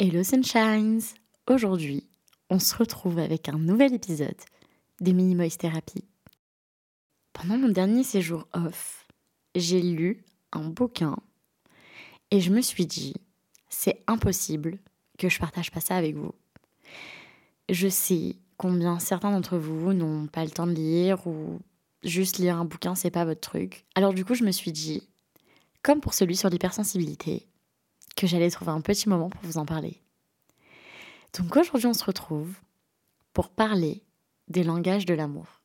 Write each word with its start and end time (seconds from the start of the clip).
Hello 0.00 0.22
Sunshines 0.22 1.00
Aujourd'hui, 1.48 2.06
on 2.50 2.60
se 2.60 2.76
retrouve 2.76 3.18
avec 3.18 3.48
un 3.48 3.58
nouvel 3.58 3.92
épisode 3.92 4.36
des 5.00 5.12
Mini 5.12 5.34
Moist 5.34 5.60
Therapy. 5.60 6.04
Pendant 7.32 7.58
mon 7.58 7.68
dernier 7.68 8.04
séjour 8.04 8.46
off, 8.52 9.08
j'ai 9.56 9.82
lu 9.82 10.24
un 10.52 10.68
bouquin 10.68 11.16
et 12.30 12.40
je 12.40 12.52
me 12.52 12.60
suis 12.60 12.86
dit, 12.86 13.12
c'est 13.70 14.04
impossible 14.06 14.78
que 15.18 15.28
je 15.28 15.40
partage 15.40 15.72
pas 15.72 15.80
ça 15.80 15.96
avec 15.96 16.14
vous. 16.14 16.32
Je 17.68 17.88
sais 17.88 18.36
combien 18.56 19.00
certains 19.00 19.32
d'entre 19.32 19.58
vous 19.58 19.94
n'ont 19.94 20.28
pas 20.28 20.44
le 20.44 20.52
temps 20.52 20.68
de 20.68 20.74
lire 20.74 21.26
ou 21.26 21.58
juste 22.04 22.38
lire 22.38 22.56
un 22.56 22.64
bouquin, 22.64 22.94
c'est 22.94 23.10
pas 23.10 23.24
votre 23.24 23.40
truc. 23.40 23.84
Alors 23.96 24.14
du 24.14 24.24
coup, 24.24 24.34
je 24.34 24.44
me 24.44 24.52
suis 24.52 24.70
dit, 24.70 25.08
comme 25.82 26.00
pour 26.00 26.14
celui 26.14 26.36
sur 26.36 26.50
l'hypersensibilité, 26.50 27.48
que 28.18 28.26
j'allais 28.26 28.50
trouver 28.50 28.72
un 28.72 28.80
petit 28.80 29.08
moment 29.08 29.30
pour 29.30 29.40
vous 29.42 29.58
en 29.58 29.64
parler. 29.64 30.02
Donc 31.38 31.56
aujourd'hui, 31.56 31.86
on 31.86 31.94
se 31.94 32.04
retrouve 32.04 32.52
pour 33.32 33.48
parler 33.48 34.02
des 34.48 34.64
langages 34.64 35.06
de 35.06 35.14
l'amour. 35.14 35.62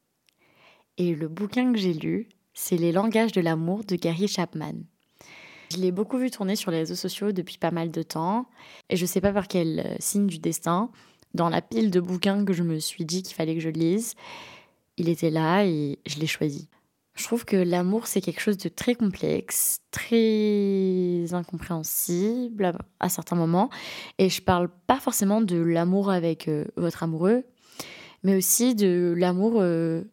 Et 0.98 1.16
le 1.16 1.28
bouquin 1.28 1.74
que 1.74 1.80
j'ai 1.80 1.94
lu, 1.94 2.30
c'est 2.54 2.78
Les 2.78 2.92
langages 2.92 3.32
de 3.32 3.42
l'amour 3.42 3.84
de 3.84 3.96
Gary 3.96 4.28
Chapman. 4.28 4.74
Je 5.72 5.78
l'ai 5.78 5.92
beaucoup 5.92 6.20
vu 6.20 6.30
tourner 6.30 6.56
sur 6.56 6.70
les 6.70 6.78
réseaux 6.78 6.94
sociaux 6.94 7.32
depuis 7.32 7.58
pas 7.58 7.72
mal 7.72 7.90
de 7.90 8.04
temps, 8.04 8.46
et 8.90 8.96
je 8.98 9.08
sais 9.08 9.22
pas 9.22 9.34
par 9.34 9.48
quel 9.48 9.80
euh, 9.80 9.96
signe 9.98 10.28
du 10.28 10.38
destin, 10.38 10.92
dans 11.34 11.50
la 11.50 11.64
pile 11.64 11.90
de 11.90 12.00
bouquins 12.00 12.46
que 12.46 12.54
je 12.54 12.62
me 12.62 12.78
suis 12.78 13.06
dit 13.06 13.24
qu'il 13.24 13.34
fallait 13.34 13.56
que 13.56 13.62
je 13.62 13.70
lise, 13.70 14.14
il 14.98 15.10
était 15.10 15.32
là 15.32 15.66
et 15.66 15.98
je 16.06 16.20
l'ai 16.20 16.28
choisi. 16.28 16.70
Je 17.16 17.24
trouve 17.26 17.46
que 17.46 17.56
l'amour, 17.56 18.08
c'est 18.08 18.22
quelque 18.22 18.42
chose 18.42 18.58
de 18.58 18.70
très 18.70 18.96
complexe, 18.96 19.82
très 19.92 21.34
incompréhensible 21.34 22.74
à, 23.00 23.10
certains 23.10 23.36
moments. 23.36 23.70
Et 24.18 24.30
je 24.30 24.42
parle 24.42 24.70
pas 24.88 25.00
forcément 25.00 25.42
de 25.42 25.58
l'amour 25.58 26.10
avec 26.10 26.48
euh, 26.48 26.66
votre 26.76 27.04
amoureux, 27.04 27.44
mais 28.24 28.36
aussi 28.36 28.74
de 28.74 29.14
l'amour 29.16 29.62
euh, 29.62 30.04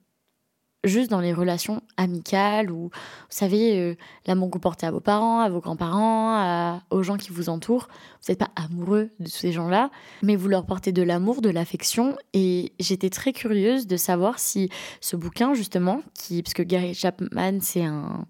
juste 0.84 1.10
dans 1.10 1.20
les 1.20 1.32
relations 1.32 1.82
amicales 1.96 2.70
ou, 2.70 2.84
vous 2.84 2.90
savez, 3.28 3.78
euh, 3.78 3.96
l'amour 4.26 4.50
que 4.50 4.54
vous 4.54 4.60
portez 4.60 4.86
à 4.86 4.90
vos 4.90 5.00
parents, 5.00 5.40
à 5.40 5.48
vos 5.50 5.60
grands-parents, 5.60 6.80
aux 6.90 7.02
gens 7.02 7.16
qui 7.16 7.30
vous 7.30 7.48
entourent. 7.48 7.88
Vous 8.22 8.30
n'êtes 8.32 8.38
pas 8.38 8.50
amoureux 8.56 9.10
de 9.18 9.28
ces 9.28 9.52
gens-là, 9.52 9.90
mais 10.22 10.36
vous 10.36 10.48
leur 10.48 10.64
portez 10.66 10.92
de 10.92 11.02
l'amour, 11.02 11.42
de 11.42 11.50
l'affection. 11.50 12.16
Et 12.32 12.72
j'étais 12.78 13.10
très 13.10 13.32
curieuse 13.32 13.86
de 13.86 13.96
savoir 13.96 14.38
si 14.38 14.70
ce 15.00 15.16
bouquin, 15.16 15.54
justement, 15.54 16.02
qui, 16.14 16.42
parce 16.42 16.54
que 16.54 16.62
Gary 16.62 16.94
Chapman, 16.94 17.58
c'est 17.60 17.84
un, 17.84 18.26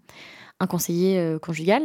un 0.61 0.67
conseiller 0.67 1.19
euh, 1.19 1.39
conjugal, 1.39 1.83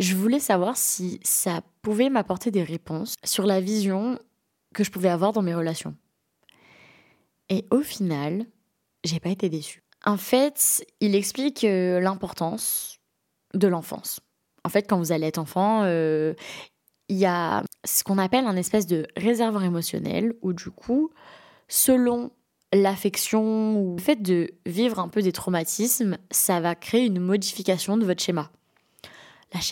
je 0.00 0.14
voulais 0.16 0.40
savoir 0.40 0.76
si 0.76 1.20
ça 1.22 1.60
pouvait 1.82 2.08
m'apporter 2.08 2.50
des 2.50 2.62
réponses 2.62 3.16
sur 3.24 3.44
la 3.44 3.60
vision 3.60 4.18
que 4.74 4.84
je 4.84 4.90
pouvais 4.90 5.08
avoir 5.08 5.32
dans 5.32 5.42
mes 5.42 5.54
relations. 5.54 5.94
Et 7.48 7.66
au 7.70 7.80
final, 7.80 8.46
j'ai 9.04 9.20
pas 9.20 9.30
été 9.30 9.48
déçue. 9.48 9.82
En 10.04 10.16
fait, 10.16 10.84
il 11.00 11.14
explique 11.14 11.64
euh, 11.64 12.00
l'importance 12.00 12.98
de 13.54 13.68
l'enfance. 13.68 14.20
En 14.64 14.68
fait, 14.68 14.82
quand 14.88 14.98
vous 14.98 15.12
allez 15.12 15.26
être 15.26 15.38
enfant, 15.38 15.82
euh, 15.84 16.34
il 17.08 17.16
y 17.16 17.26
a 17.26 17.62
ce 17.84 18.04
qu'on 18.04 18.18
appelle 18.18 18.46
un 18.46 18.56
espèce 18.56 18.86
de 18.86 19.06
réservoir 19.16 19.64
émotionnel 19.64 20.34
où 20.42 20.52
du 20.52 20.70
coup, 20.70 21.10
selon 21.68 22.30
l'affection 22.72 23.76
ou 23.80 23.96
le 23.96 24.02
fait 24.02 24.22
de 24.22 24.50
vivre 24.66 24.98
un 24.98 25.08
peu 25.08 25.20
des 25.20 25.32
traumatismes, 25.32 26.16
ça 26.30 26.60
va 26.60 26.74
créer 26.74 27.04
une 27.06 27.20
modification 27.20 27.96
de 27.96 28.04
votre 28.04 28.22
schéma. 28.22 28.50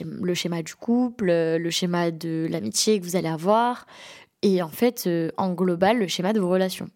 le 0.02 0.34
schéma 0.34 0.62
du 0.62 0.74
couple, 0.74 1.26
le 1.26 1.70
schéma 1.70 2.10
de 2.10 2.46
l'amitié 2.50 3.00
que 3.00 3.04
vous 3.04 3.16
allez 3.16 3.28
avoir, 3.28 3.86
et 4.42 4.62
en 4.62 4.68
fait, 4.68 5.04
euh, 5.06 5.30
en 5.36 5.52
global, 5.52 5.98
le 5.98 6.08
schéma 6.08 6.32
de 6.32 6.40
vos 6.40 6.48
relations. 6.48 6.88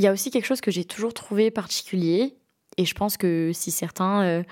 Il 0.00 0.04
y 0.04 0.06
a 0.06 0.12
aussi 0.12 0.30
quelque 0.30 0.46
chose 0.46 0.62
que 0.62 0.70
j'ai 0.70 0.86
toujours 0.86 1.12
trouvé 1.12 1.50
particulier, 1.50 2.34
et 2.78 2.86
je 2.86 2.94
pense 2.94 3.18
que 3.18 3.50
si 3.52 3.70
certains 3.70 4.22
euh, 4.22 4.42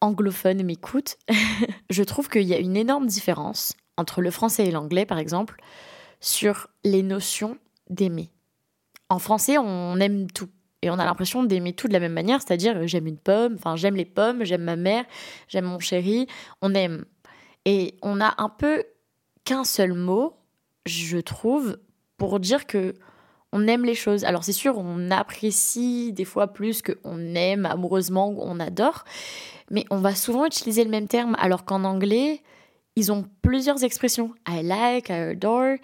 anglophones 0.00 0.64
m'écoutent, 0.64 1.18
je 1.90 2.02
trouve 2.02 2.28
qu'il 2.28 2.42
y 2.42 2.52
a 2.52 2.58
une 2.58 2.76
énorme 2.76 3.06
différence 3.06 3.74
entre 3.96 4.20
le 4.20 4.32
français 4.32 4.66
et 4.66 4.72
l'anglais, 4.72 5.06
par 5.06 5.18
exemple, 5.18 5.60
sur 6.18 6.66
les 6.82 7.04
notions 7.04 7.58
d'aimer. 7.90 8.32
En 9.08 9.20
français, 9.20 9.56
on 9.56 10.00
aime 10.00 10.28
tout. 10.28 10.48
Et 10.82 10.90
on 10.90 10.98
a 10.98 11.04
l'impression 11.04 11.44
d'aimer 11.44 11.72
tout 11.72 11.86
de 11.86 11.92
la 11.92 12.00
même 12.00 12.14
manière, 12.14 12.42
c'est-à-dire 12.42 12.88
j'aime 12.88 13.06
une 13.06 13.18
pomme, 13.18 13.54
enfin 13.54 13.76
j'aime 13.76 13.94
les 13.94 14.04
pommes, 14.04 14.42
j'aime 14.42 14.64
ma 14.64 14.74
mère, 14.74 15.04
j'aime 15.46 15.66
mon 15.66 15.78
chéri, 15.78 16.26
on 16.60 16.74
aime. 16.74 17.04
Et 17.66 17.94
on 18.02 18.20
a 18.20 18.34
un 18.38 18.48
peu 18.48 18.82
qu'un 19.44 19.62
seul 19.62 19.92
mot, 19.92 20.34
je 20.86 21.18
trouve, 21.18 21.78
pour 22.16 22.40
dire 22.40 22.66
que 22.66 22.96
on 23.52 23.66
aime 23.66 23.84
les 23.84 23.94
choses. 23.94 24.24
Alors 24.24 24.44
c'est 24.44 24.52
sûr, 24.52 24.78
on 24.78 25.10
apprécie 25.10 26.12
des 26.12 26.24
fois 26.24 26.48
plus 26.48 26.82
qu'on 26.82 27.34
aime 27.34 27.66
amoureusement 27.66 28.28
ou 28.28 28.40
on 28.40 28.60
adore, 28.60 29.04
mais 29.70 29.84
on 29.90 29.98
va 29.98 30.14
souvent 30.14 30.44
utiliser 30.46 30.84
le 30.84 30.90
même 30.90 31.08
terme, 31.08 31.36
alors 31.38 31.64
qu'en 31.64 31.84
anglais, 31.84 32.42
ils 32.96 33.12
ont 33.12 33.24
plusieurs 33.42 33.84
expressions. 33.84 34.34
I 34.48 34.62
like, 34.62 35.08
I 35.08 35.32
adore, 35.32 35.76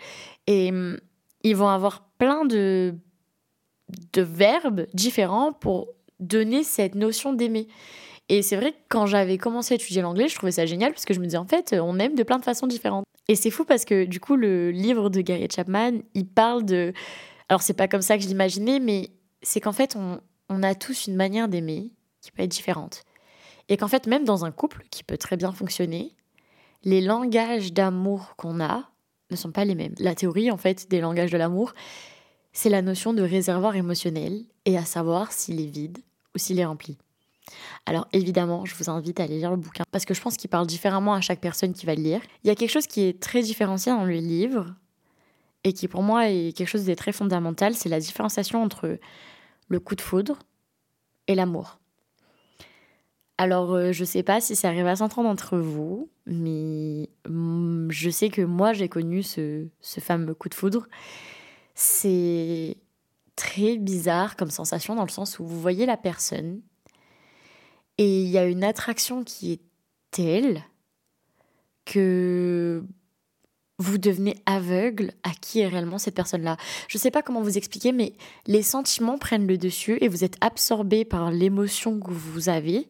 et 0.46 0.70
hum, 0.70 0.98
ils 1.42 1.56
vont 1.56 1.68
avoir 1.68 2.04
plein 2.18 2.44
de, 2.44 2.94
de 4.12 4.22
verbes 4.22 4.86
différents 4.94 5.52
pour 5.52 5.88
donner 6.20 6.62
cette 6.62 6.94
notion 6.94 7.32
d'aimer. 7.32 7.68
Et 8.28 8.42
c'est 8.42 8.56
vrai 8.56 8.72
que 8.72 8.78
quand 8.88 9.06
j'avais 9.06 9.38
commencé 9.38 9.74
à 9.74 9.76
étudier 9.76 10.02
l'anglais, 10.02 10.28
je 10.28 10.34
trouvais 10.34 10.50
ça 10.50 10.66
génial 10.66 10.92
parce 10.92 11.04
que 11.04 11.14
je 11.14 11.20
me 11.20 11.24
disais 11.24 11.36
en 11.36 11.46
fait, 11.46 11.76
on 11.80 11.98
aime 11.98 12.16
de 12.16 12.22
plein 12.24 12.38
de 12.38 12.44
façons 12.44 12.66
différentes. 12.66 13.04
Et 13.28 13.36
c'est 13.36 13.50
fou 13.50 13.64
parce 13.64 13.84
que 13.84 14.04
du 14.04 14.18
coup, 14.18 14.36
le 14.36 14.70
livre 14.70 15.10
de 15.10 15.20
Gary 15.20 15.46
Chapman, 15.54 15.92
il 16.14 16.26
parle 16.26 16.64
de 16.64 16.92
alors, 17.48 17.62
c'est 17.62 17.74
pas 17.74 17.88
comme 17.88 18.02
ça 18.02 18.16
que 18.16 18.24
je 18.24 18.28
l'imaginais, 18.28 18.80
mais 18.80 19.10
c'est 19.42 19.60
qu'en 19.60 19.72
fait, 19.72 19.96
on, 19.96 20.62
a 20.62 20.74
tous 20.74 21.06
une 21.06 21.16
manière 21.16 21.48
d'aimer 21.48 21.92
qui 22.20 22.32
peut 22.32 22.42
être 22.42 22.50
différente. 22.50 23.04
Et 23.68 23.76
qu'en 23.76 23.88
fait, 23.88 24.06
même 24.06 24.24
dans 24.24 24.44
un 24.44 24.50
couple 24.50 24.84
qui 24.90 25.04
peut 25.04 25.16
très 25.16 25.36
bien 25.36 25.52
fonctionner, 25.52 26.14
les 26.82 27.00
langages 27.00 27.72
d'amour 27.72 28.34
qu'on 28.36 28.60
a 28.60 28.88
ne 29.30 29.36
sont 29.36 29.52
pas 29.52 29.64
les 29.64 29.74
mêmes. 29.74 29.94
La 29.98 30.14
théorie, 30.14 30.50
en 30.50 30.56
fait, 30.56 30.88
des 30.88 31.00
langages 31.00 31.30
de 31.30 31.36
l'amour, 31.36 31.72
c'est 32.52 32.68
la 32.68 32.82
notion 32.82 33.12
de 33.12 33.22
réservoir 33.22 33.76
émotionnel 33.76 34.44
et 34.64 34.78
à 34.78 34.84
savoir 34.84 35.32
s'il 35.32 35.60
est 35.60 35.66
vide 35.66 35.98
ou 36.34 36.38
s'il 36.38 36.58
est 36.58 36.64
rempli. 36.64 36.96
Alors 37.86 38.08
évidemment, 38.12 38.64
je 38.64 38.74
vous 38.74 38.90
invite 38.90 39.20
à 39.20 39.24
aller 39.24 39.38
lire 39.38 39.50
le 39.50 39.56
bouquin 39.56 39.84
parce 39.92 40.04
que 40.04 40.14
je 40.14 40.20
pense 40.20 40.36
qu'il 40.36 40.50
parle 40.50 40.66
différemment 40.66 41.14
à 41.14 41.20
chaque 41.20 41.40
personne 41.40 41.74
qui 41.74 41.86
va 41.86 41.94
le 41.94 42.02
lire. 42.02 42.20
Il 42.42 42.48
y 42.48 42.50
a 42.50 42.56
quelque 42.56 42.70
chose 42.70 42.86
qui 42.86 43.02
est 43.02 43.20
très 43.20 43.42
différencié 43.42 43.92
dans 43.92 44.04
le 44.04 44.14
livre, 44.14 44.74
et 45.66 45.72
qui 45.72 45.88
pour 45.88 46.04
moi 46.04 46.28
est 46.28 46.56
quelque 46.56 46.68
chose 46.68 46.86
de 46.86 46.94
très 46.94 47.10
fondamental, 47.10 47.74
c'est 47.74 47.88
la 47.88 47.98
différenciation 47.98 48.62
entre 48.62 49.00
le 49.68 49.80
coup 49.80 49.96
de 49.96 50.00
foudre 50.00 50.38
et 51.26 51.34
l'amour. 51.34 51.80
Alors, 53.36 53.74
euh, 53.74 53.90
je 53.90 54.02
ne 54.02 54.06
sais 54.06 54.22
pas 54.22 54.40
si 54.40 54.54
ça 54.54 54.68
arrive 54.68 54.86
à 54.86 54.94
s'entendre 54.94 55.28
entre 55.28 55.58
vous, 55.58 56.08
mais 56.24 57.10
mm, 57.28 57.90
je 57.90 58.10
sais 58.10 58.28
que 58.28 58.42
moi, 58.42 58.74
j'ai 58.74 58.88
connu 58.88 59.24
ce, 59.24 59.66
ce 59.80 59.98
fameux 59.98 60.34
coup 60.34 60.48
de 60.48 60.54
foudre. 60.54 60.86
C'est 61.74 62.76
très 63.34 63.76
bizarre 63.76 64.36
comme 64.36 64.50
sensation 64.50 64.94
dans 64.94 65.02
le 65.02 65.10
sens 65.10 65.40
où 65.40 65.44
vous 65.44 65.60
voyez 65.60 65.84
la 65.84 65.96
personne 65.96 66.62
et 67.98 68.22
il 68.22 68.28
y 68.28 68.38
a 68.38 68.46
une 68.46 68.62
attraction 68.62 69.24
qui 69.24 69.52
est 69.52 69.60
telle 70.12 70.62
que 71.84 72.84
vous 73.78 73.98
devenez 73.98 74.36
aveugle 74.46 75.12
à 75.22 75.30
qui 75.30 75.60
est 75.60 75.68
réellement 75.68 75.98
cette 75.98 76.14
personne-là. 76.14 76.56
Je 76.88 76.96
ne 76.96 77.00
sais 77.00 77.10
pas 77.10 77.22
comment 77.22 77.42
vous 77.42 77.58
expliquer, 77.58 77.92
mais 77.92 78.14
les 78.46 78.62
sentiments 78.62 79.18
prennent 79.18 79.46
le 79.46 79.58
dessus 79.58 79.98
et 80.00 80.08
vous 80.08 80.24
êtes 80.24 80.36
absorbé 80.40 81.04
par 81.04 81.30
l'émotion 81.30 82.00
que 82.00 82.10
vous 82.10 82.48
avez. 82.48 82.88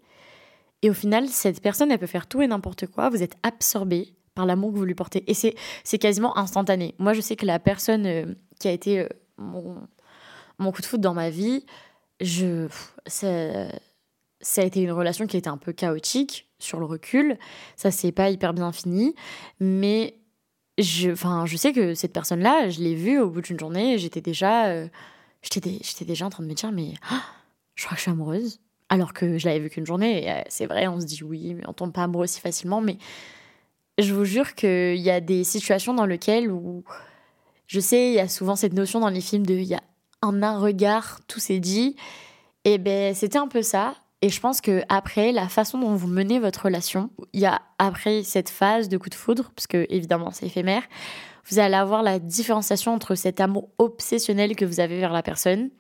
Et 0.82 0.90
au 0.90 0.94
final, 0.94 1.28
cette 1.28 1.60
personne, 1.60 1.90
elle 1.90 1.98
peut 1.98 2.06
faire 2.06 2.28
tout 2.28 2.42
et 2.42 2.46
n'importe 2.46 2.86
quoi. 2.86 3.10
Vous 3.10 3.22
êtes 3.22 3.36
absorbé 3.42 4.14
par 4.34 4.46
l'amour 4.46 4.72
que 4.72 4.78
vous 4.78 4.84
lui 4.84 4.94
portez. 4.94 5.28
Et 5.28 5.34
c'est 5.34 5.98
quasiment 5.98 6.38
instantané. 6.38 6.94
Moi, 6.98 7.14
je 7.14 7.20
sais 7.20 7.34
que 7.34 7.46
la 7.46 7.58
personne 7.58 8.06
euh, 8.06 8.26
qui 8.60 8.68
a 8.68 8.72
été 8.72 9.00
euh, 9.00 9.08
mon, 9.38 9.76
mon, 10.58 10.70
coup 10.70 10.82
de 10.82 10.86
foot 10.86 11.00
dans 11.00 11.14
ma 11.14 11.30
vie, 11.30 11.64
je, 12.20 12.68
ça, 13.06 13.68
ça 14.40 14.60
a 14.60 14.64
été 14.64 14.80
une 14.82 14.92
relation 14.92 15.26
qui 15.26 15.36
a 15.36 15.38
été 15.38 15.48
un 15.48 15.56
peu 15.56 15.72
chaotique 15.72 16.48
sur 16.58 16.78
le 16.78 16.86
recul. 16.86 17.38
Ça, 17.74 17.90
c'est 17.90 18.12
pas 18.12 18.30
hyper 18.30 18.54
bien 18.54 18.70
fini. 18.70 19.14
Mais 19.58 20.18
je, 20.78 21.10
je 21.14 21.56
sais 21.56 21.72
que 21.72 21.94
cette 21.94 22.12
personne-là, 22.12 22.68
je 22.68 22.80
l'ai 22.80 22.94
vue 22.94 23.18
au 23.18 23.30
bout 23.30 23.40
d'une 23.40 23.58
journée, 23.58 23.98
j'étais 23.98 24.20
déjà, 24.20 24.66
euh, 24.66 24.88
j'étais, 25.42 26.04
déjà 26.04 26.26
en 26.26 26.30
train 26.30 26.42
de 26.42 26.48
me 26.48 26.54
dire, 26.54 26.72
mais 26.72 26.94
ah, 27.10 27.22
je 27.74 27.84
crois 27.84 27.94
que 27.94 27.98
je 27.98 28.02
suis 28.02 28.10
amoureuse. 28.10 28.60
Alors 28.88 29.12
que 29.12 29.36
je 29.36 29.46
l'avais 29.46 29.58
vue 29.58 29.70
qu'une 29.70 29.86
journée, 29.86 30.30
euh, 30.30 30.42
c'est 30.48 30.66
vrai, 30.66 30.86
on 30.86 31.00
se 31.00 31.06
dit 31.06 31.24
oui, 31.24 31.54
mais 31.54 31.62
on 31.66 31.72
tombe 31.72 31.92
pas 31.92 32.04
amoureux 32.04 32.28
si 32.28 32.40
facilement. 32.40 32.80
Mais 32.80 32.98
je 33.98 34.14
vous 34.14 34.24
jure 34.24 34.54
qu'il 34.54 34.98
y 34.98 35.10
a 35.10 35.20
des 35.20 35.42
situations 35.42 35.92
dans 35.92 36.06
lesquelles 36.06 36.52
où, 36.52 36.84
je 37.66 37.80
sais, 37.80 38.10
il 38.10 38.14
y 38.14 38.20
a 38.20 38.28
souvent 38.28 38.54
cette 38.54 38.74
notion 38.74 39.00
dans 39.00 39.08
les 39.08 39.20
films 39.20 39.44
de, 39.44 39.54
il 39.54 39.64
y 39.64 39.74
a 39.74 39.82
en 40.22 40.42
un 40.42 40.58
regard, 40.58 41.20
tout 41.26 41.40
s'est 41.40 41.58
dit. 41.58 41.96
Et 42.64 42.78
ben, 42.78 43.14
c'était 43.14 43.38
un 43.38 43.48
peu 43.48 43.62
ça. 43.62 43.94
Et 44.26 44.28
je 44.28 44.40
pense 44.40 44.60
que 44.60 44.82
après, 44.88 45.30
la 45.30 45.48
façon 45.48 45.78
dont 45.78 45.94
vous 45.94 46.08
menez 46.08 46.40
votre 46.40 46.64
relation, 46.64 47.10
il 47.32 47.38
y 47.38 47.46
a 47.46 47.62
après 47.78 48.24
cette 48.24 48.48
phase 48.48 48.88
de 48.88 48.98
coup 48.98 49.08
de 49.08 49.14
foudre, 49.14 49.52
parce 49.54 49.68
que 49.68 49.86
évidemment 49.88 50.32
c'est 50.32 50.46
éphémère, 50.46 50.82
vous 51.48 51.60
allez 51.60 51.76
avoir 51.76 52.02
la 52.02 52.18
différenciation 52.18 52.92
entre 52.92 53.14
cet 53.14 53.40
amour 53.40 53.68
obsessionnel 53.78 54.56
que 54.56 54.64
vous 54.64 54.80
avez 54.80 54.98
vers 54.98 55.12
la 55.12 55.22
personne 55.22 55.70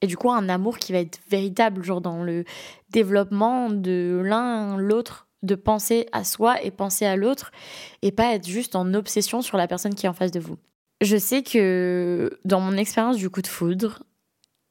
et 0.00 0.06
du 0.06 0.16
coup 0.16 0.30
un 0.30 0.48
amour 0.48 0.78
qui 0.78 0.92
va 0.92 1.00
être 1.00 1.18
véritable, 1.28 1.84
genre 1.84 2.00
dans 2.00 2.22
le 2.22 2.46
développement 2.88 3.68
de 3.68 4.22
l'un 4.24 4.78
l'autre, 4.78 5.28
de 5.42 5.54
penser 5.54 6.06
à 6.12 6.24
soi 6.24 6.62
et 6.62 6.70
penser 6.70 7.04
à 7.04 7.16
l'autre, 7.16 7.52
et 8.00 8.10
pas 8.10 8.34
être 8.34 8.48
juste 8.48 8.74
en 8.74 8.94
obsession 8.94 9.42
sur 9.42 9.58
la 9.58 9.68
personne 9.68 9.94
qui 9.94 10.06
est 10.06 10.08
en 10.08 10.14
face 10.14 10.32
de 10.32 10.40
vous. 10.40 10.56
Je 11.02 11.18
sais 11.18 11.42
que 11.42 12.40
dans 12.46 12.60
mon 12.60 12.78
expérience 12.78 13.18
du 13.18 13.28
coup 13.28 13.42
de 13.42 13.48
foudre, 13.48 14.02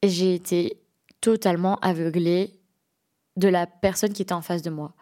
j'ai 0.02 0.34
été 0.34 0.82
totalement 1.20 1.76
aveuglée 1.82 2.58
de 3.36 3.48
la 3.48 3.66
personne 3.66 4.12
qui 4.12 4.22
était 4.22 4.32
en 4.32 4.42
face 4.42 4.62
de 4.62 4.70
moi. 4.70 4.94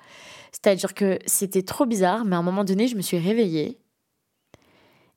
C'est-à-dire 0.52 0.94
que 0.94 1.18
c'était 1.26 1.62
trop 1.62 1.86
bizarre, 1.86 2.24
mais 2.24 2.36
à 2.36 2.38
un 2.38 2.42
moment 2.42 2.64
donné, 2.64 2.88
je 2.88 2.96
me 2.96 3.02
suis 3.02 3.18
réveillée 3.18 3.78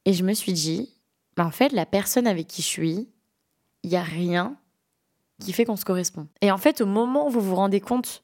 et 0.06 0.13
je 0.13 0.24
me 0.24 0.33
suis 0.33 0.54
dit, 0.54 0.94
bah, 1.36 1.45
en 1.45 1.51
fait, 1.51 1.71
la 1.71 1.86
personne 1.86 2.27
avec 2.27 2.48
qui 2.48 2.62
je 2.62 2.68
suis, 2.68 3.10
il 3.83 3.89
n'y 3.89 3.98
a 3.98 4.04
rien 4.04 4.57
qui 5.39 5.54
fait 5.54 5.65
qu'on 5.65 5.75
se 5.75 5.86
correspond. 5.86 6.27
Et 6.42 6.51
en 6.51 6.57
fait, 6.57 6.81
au 6.81 6.86
moment 6.86 7.27
où 7.27 7.30
vous 7.30 7.42
vous 7.42 7.56
rendez 7.56 7.81
compte 7.81 8.24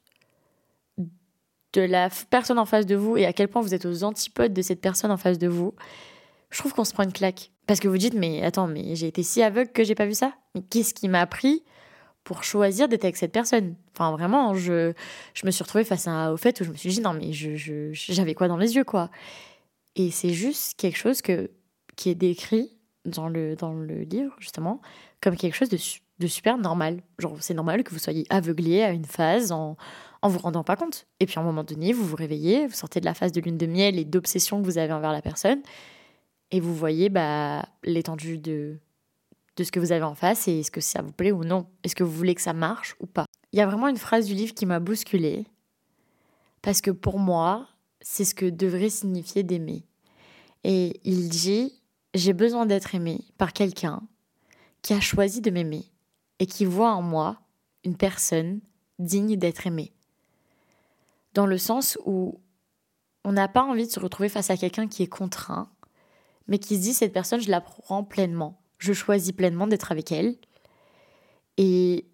de 1.72 1.82
la 1.82 2.08
personne 2.30 2.58
en 2.58 2.64
face 2.64 2.86
de 2.86 2.96
vous 2.96 3.16
et 3.16 3.26
à 3.26 3.32
quel 3.32 3.48
point 3.48 3.62
vous 3.62 3.74
êtes 3.74 3.86
aux 3.86 4.04
antipodes 4.04 4.52
de 4.52 4.62
cette 4.62 4.80
personne 4.80 5.10
en 5.10 5.16
face 5.16 5.38
de 5.38 5.48
vous, 5.48 5.74
je 6.50 6.58
trouve 6.58 6.72
qu'on 6.72 6.84
se 6.84 6.92
prend 6.92 7.04
une 7.04 7.12
claque. 7.12 7.50
Parce 7.66 7.78
que 7.78 7.88
vous 7.88 7.98
dites, 7.98 8.14
mais 8.14 8.42
attends, 8.42 8.66
mais 8.66 8.96
j'ai 8.96 9.06
été 9.06 9.22
si 9.22 9.42
aveugle 9.42 9.70
que 9.70 9.84
j'ai 9.84 9.94
pas 9.94 10.06
vu 10.06 10.14
ça. 10.14 10.32
Mais 10.54 10.62
qu'est-ce 10.62 10.94
qui 10.94 11.08
m'a 11.08 11.20
appris 11.20 11.62
pour 12.24 12.44
choisir 12.44 12.88
d'être 12.88 13.04
avec 13.04 13.16
cette 13.16 13.32
personne. 13.32 13.74
Enfin, 13.94 14.12
vraiment, 14.12 14.54
je, 14.54 14.92
je 15.34 15.46
me 15.46 15.50
suis 15.50 15.62
retrouvée 15.62 15.84
face 15.84 16.06
à, 16.06 16.32
au 16.32 16.36
fait 16.36 16.60
où 16.60 16.64
je 16.64 16.70
me 16.70 16.76
suis 16.76 16.90
dit, 16.90 17.00
non, 17.00 17.12
mais 17.12 17.32
j'avais 17.32 17.92
je, 17.94 18.34
quoi 18.34 18.48
dans 18.48 18.56
les 18.56 18.76
yeux, 18.76 18.84
quoi. 18.84 19.10
Et 19.96 20.10
c'est 20.10 20.30
juste 20.30 20.74
quelque 20.78 20.96
chose 20.96 21.22
que, 21.22 21.50
qui 21.96 22.10
est 22.10 22.14
décrit 22.14 22.76
dans 23.04 23.28
le, 23.28 23.56
dans 23.56 23.72
le 23.72 24.02
livre, 24.02 24.34
justement, 24.38 24.80
comme 25.20 25.36
quelque 25.36 25.54
chose 25.54 25.70
de, 25.70 25.78
de 26.18 26.26
super 26.26 26.58
normal. 26.58 27.02
Genre, 27.18 27.36
c'est 27.40 27.54
normal 27.54 27.82
que 27.82 27.90
vous 27.90 27.98
soyez 27.98 28.26
aveuglé 28.30 28.82
à 28.82 28.90
une 28.90 29.06
phase 29.06 29.50
en, 29.50 29.76
en 30.22 30.28
vous 30.28 30.38
rendant 30.38 30.62
pas 30.62 30.76
compte. 30.76 31.06
Et 31.18 31.26
puis, 31.26 31.38
à 31.38 31.40
un 31.40 31.44
moment 31.44 31.64
donné, 31.64 31.92
vous 31.92 32.04
vous 32.04 32.16
réveillez, 32.16 32.66
vous 32.66 32.74
sortez 32.74 33.00
de 33.00 33.06
la 33.06 33.14
phase 33.14 33.32
de 33.32 33.40
lune 33.40 33.58
de 33.58 33.66
miel 33.66 33.98
et 33.98 34.04
d'obsession 34.04 34.60
que 34.60 34.66
vous 34.66 34.78
avez 34.78 34.92
envers 34.92 35.12
la 35.12 35.22
personne, 35.22 35.62
et 36.50 36.60
vous 36.60 36.74
voyez 36.74 37.08
bah, 37.08 37.64
l'étendue 37.84 38.38
de, 38.38 38.78
de 39.60 39.64
ce 39.64 39.70
que 39.70 39.78
vous 39.78 39.92
avez 39.92 40.04
en 40.04 40.14
face 40.14 40.48
et 40.48 40.60
est-ce 40.60 40.70
que 40.70 40.80
ça 40.80 41.02
vous 41.02 41.12
plaît 41.12 41.32
ou 41.32 41.44
non? 41.44 41.66
Est-ce 41.84 41.94
que 41.94 42.02
vous 42.02 42.10
voulez 42.10 42.34
que 42.34 42.40
ça 42.40 42.54
marche 42.54 42.96
ou 42.98 43.06
pas? 43.06 43.26
Il 43.52 43.58
y 43.58 43.62
a 43.62 43.66
vraiment 43.66 43.88
une 43.88 43.98
phrase 43.98 44.24
du 44.24 44.34
livre 44.34 44.54
qui 44.54 44.64
m'a 44.64 44.80
bousculée 44.80 45.46
parce 46.62 46.80
que 46.80 46.90
pour 46.90 47.18
moi, 47.18 47.68
c'est 48.00 48.24
ce 48.24 48.34
que 48.34 48.46
devrait 48.46 48.88
signifier 48.88 49.42
d'aimer. 49.42 49.84
Et 50.64 50.98
il 51.04 51.28
dit 51.28 51.82
J'ai 52.14 52.32
besoin 52.32 52.64
d'être 52.64 52.94
aimé 52.94 53.20
par 53.36 53.52
quelqu'un 53.52 54.00
qui 54.80 54.94
a 54.94 55.00
choisi 55.00 55.42
de 55.42 55.50
m'aimer 55.50 55.84
et 56.38 56.46
qui 56.46 56.64
voit 56.64 56.92
en 56.92 57.02
moi 57.02 57.38
une 57.84 57.96
personne 57.96 58.60
digne 58.98 59.36
d'être 59.36 59.66
aimée. 59.66 59.92
Dans 61.34 61.46
le 61.46 61.58
sens 61.58 61.98
où 62.06 62.40
on 63.24 63.32
n'a 63.32 63.46
pas 63.48 63.62
envie 63.62 63.86
de 63.86 63.92
se 63.92 64.00
retrouver 64.00 64.30
face 64.30 64.48
à 64.48 64.56
quelqu'un 64.56 64.88
qui 64.88 65.02
est 65.02 65.06
contraint, 65.06 65.70
mais 66.48 66.58
qui 66.58 66.76
se 66.76 66.80
dit 66.80 66.94
cette 66.94 67.12
personne, 67.12 67.40
je 67.40 67.50
la 67.50 67.60
prends 67.60 68.02
pleinement 68.04 68.59
je 68.80 68.92
choisis 68.92 69.32
pleinement 69.32 69.68
d'être 69.68 69.92
avec 69.92 70.10
elle. 70.10 70.34
Et 71.56 72.06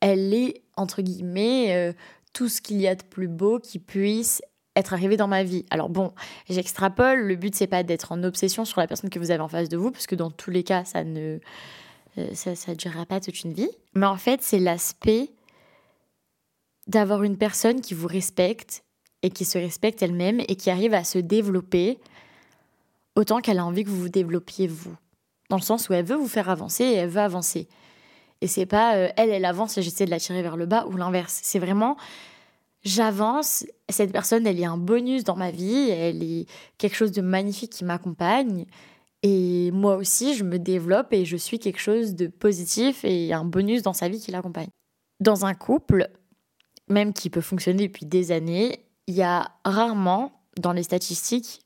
elle 0.00 0.32
est, 0.32 0.62
entre 0.76 1.02
guillemets, 1.02 1.74
euh, 1.74 1.92
tout 2.32 2.48
ce 2.48 2.62
qu'il 2.62 2.80
y 2.80 2.86
a 2.86 2.94
de 2.94 3.02
plus 3.02 3.28
beau 3.28 3.58
qui 3.58 3.78
puisse 3.78 4.40
être 4.76 4.92
arrivé 4.92 5.16
dans 5.16 5.28
ma 5.28 5.42
vie. 5.42 5.66
Alors 5.70 5.88
bon, 5.88 6.12
j'extrapole, 6.48 7.20
le 7.20 7.34
but 7.34 7.54
c'est 7.54 7.66
pas 7.66 7.82
d'être 7.82 8.12
en 8.12 8.22
obsession 8.22 8.64
sur 8.64 8.80
la 8.80 8.86
personne 8.86 9.10
que 9.10 9.18
vous 9.18 9.30
avez 9.30 9.40
en 9.40 9.48
face 9.48 9.68
de 9.68 9.76
vous, 9.76 9.90
parce 9.90 10.06
que 10.06 10.14
dans 10.14 10.30
tous 10.30 10.50
les 10.50 10.62
cas, 10.62 10.84
ça 10.84 11.02
ne 11.02 11.38
euh, 12.18 12.34
ça, 12.34 12.74
durera 12.74 13.06
pas 13.06 13.20
toute 13.20 13.42
une 13.42 13.52
vie. 13.52 13.70
Mais 13.94 14.06
en 14.06 14.16
fait, 14.16 14.42
c'est 14.42 14.58
l'aspect 14.58 15.30
d'avoir 16.86 17.24
une 17.24 17.36
personne 17.36 17.80
qui 17.80 17.94
vous 17.94 18.06
respecte 18.06 18.84
et 19.22 19.30
qui 19.30 19.44
se 19.44 19.58
respecte 19.58 20.02
elle-même 20.02 20.40
et 20.40 20.56
qui 20.56 20.70
arrive 20.70 20.94
à 20.94 21.04
se 21.04 21.18
développer 21.18 21.98
autant 23.16 23.40
qu'elle 23.40 23.58
a 23.58 23.64
envie 23.64 23.82
que 23.82 23.88
vous 23.88 24.00
vous 24.02 24.08
développiez 24.08 24.68
vous 24.68 24.94
dans 25.48 25.56
le 25.56 25.62
sens 25.62 25.88
où 25.88 25.92
elle 25.92 26.04
veut 26.04 26.16
vous 26.16 26.28
faire 26.28 26.50
avancer 26.50 26.84
et 26.84 26.94
elle 26.94 27.08
veut 27.08 27.20
avancer. 27.20 27.68
Et 28.40 28.46
c'est 28.46 28.66
pas 28.66 28.96
euh, 28.96 29.08
elle, 29.16 29.30
elle 29.30 29.44
avance 29.44 29.78
et 29.78 29.82
j'essaie 29.82 30.04
de 30.04 30.10
la 30.10 30.20
tirer 30.20 30.42
vers 30.42 30.56
le 30.56 30.66
bas 30.66 30.86
ou 30.86 30.96
l'inverse. 30.96 31.40
C'est 31.42 31.58
vraiment 31.58 31.96
j'avance, 32.86 33.66
cette 33.88 34.12
personne, 34.12 34.46
elle 34.46 34.60
est 34.60 34.64
un 34.64 34.76
bonus 34.76 35.24
dans 35.24 35.34
ma 35.34 35.50
vie, 35.50 35.90
elle 35.90 36.22
est 36.22 36.46
quelque 36.78 36.94
chose 36.94 37.10
de 37.10 37.20
magnifique 37.20 37.72
qui 37.72 37.84
m'accompagne. 37.84 38.64
Et 39.22 39.72
moi 39.72 39.96
aussi, 39.96 40.36
je 40.36 40.44
me 40.44 40.58
développe 40.58 41.12
et 41.12 41.24
je 41.24 41.36
suis 41.36 41.58
quelque 41.58 41.80
chose 41.80 42.14
de 42.14 42.28
positif 42.28 43.04
et 43.04 43.32
un 43.32 43.44
bonus 43.44 43.82
dans 43.82 43.92
sa 43.92 44.08
vie 44.08 44.20
qui 44.20 44.30
l'accompagne. 44.30 44.68
Dans 45.18 45.46
un 45.46 45.54
couple, 45.54 46.08
même 46.88 47.12
qui 47.12 47.28
peut 47.28 47.40
fonctionner 47.40 47.88
depuis 47.88 48.06
des 48.06 48.30
années, 48.30 48.78
il 49.08 49.14
y 49.14 49.22
a 49.22 49.50
rarement, 49.64 50.32
dans 50.60 50.72
les 50.72 50.84
statistiques, 50.84 51.62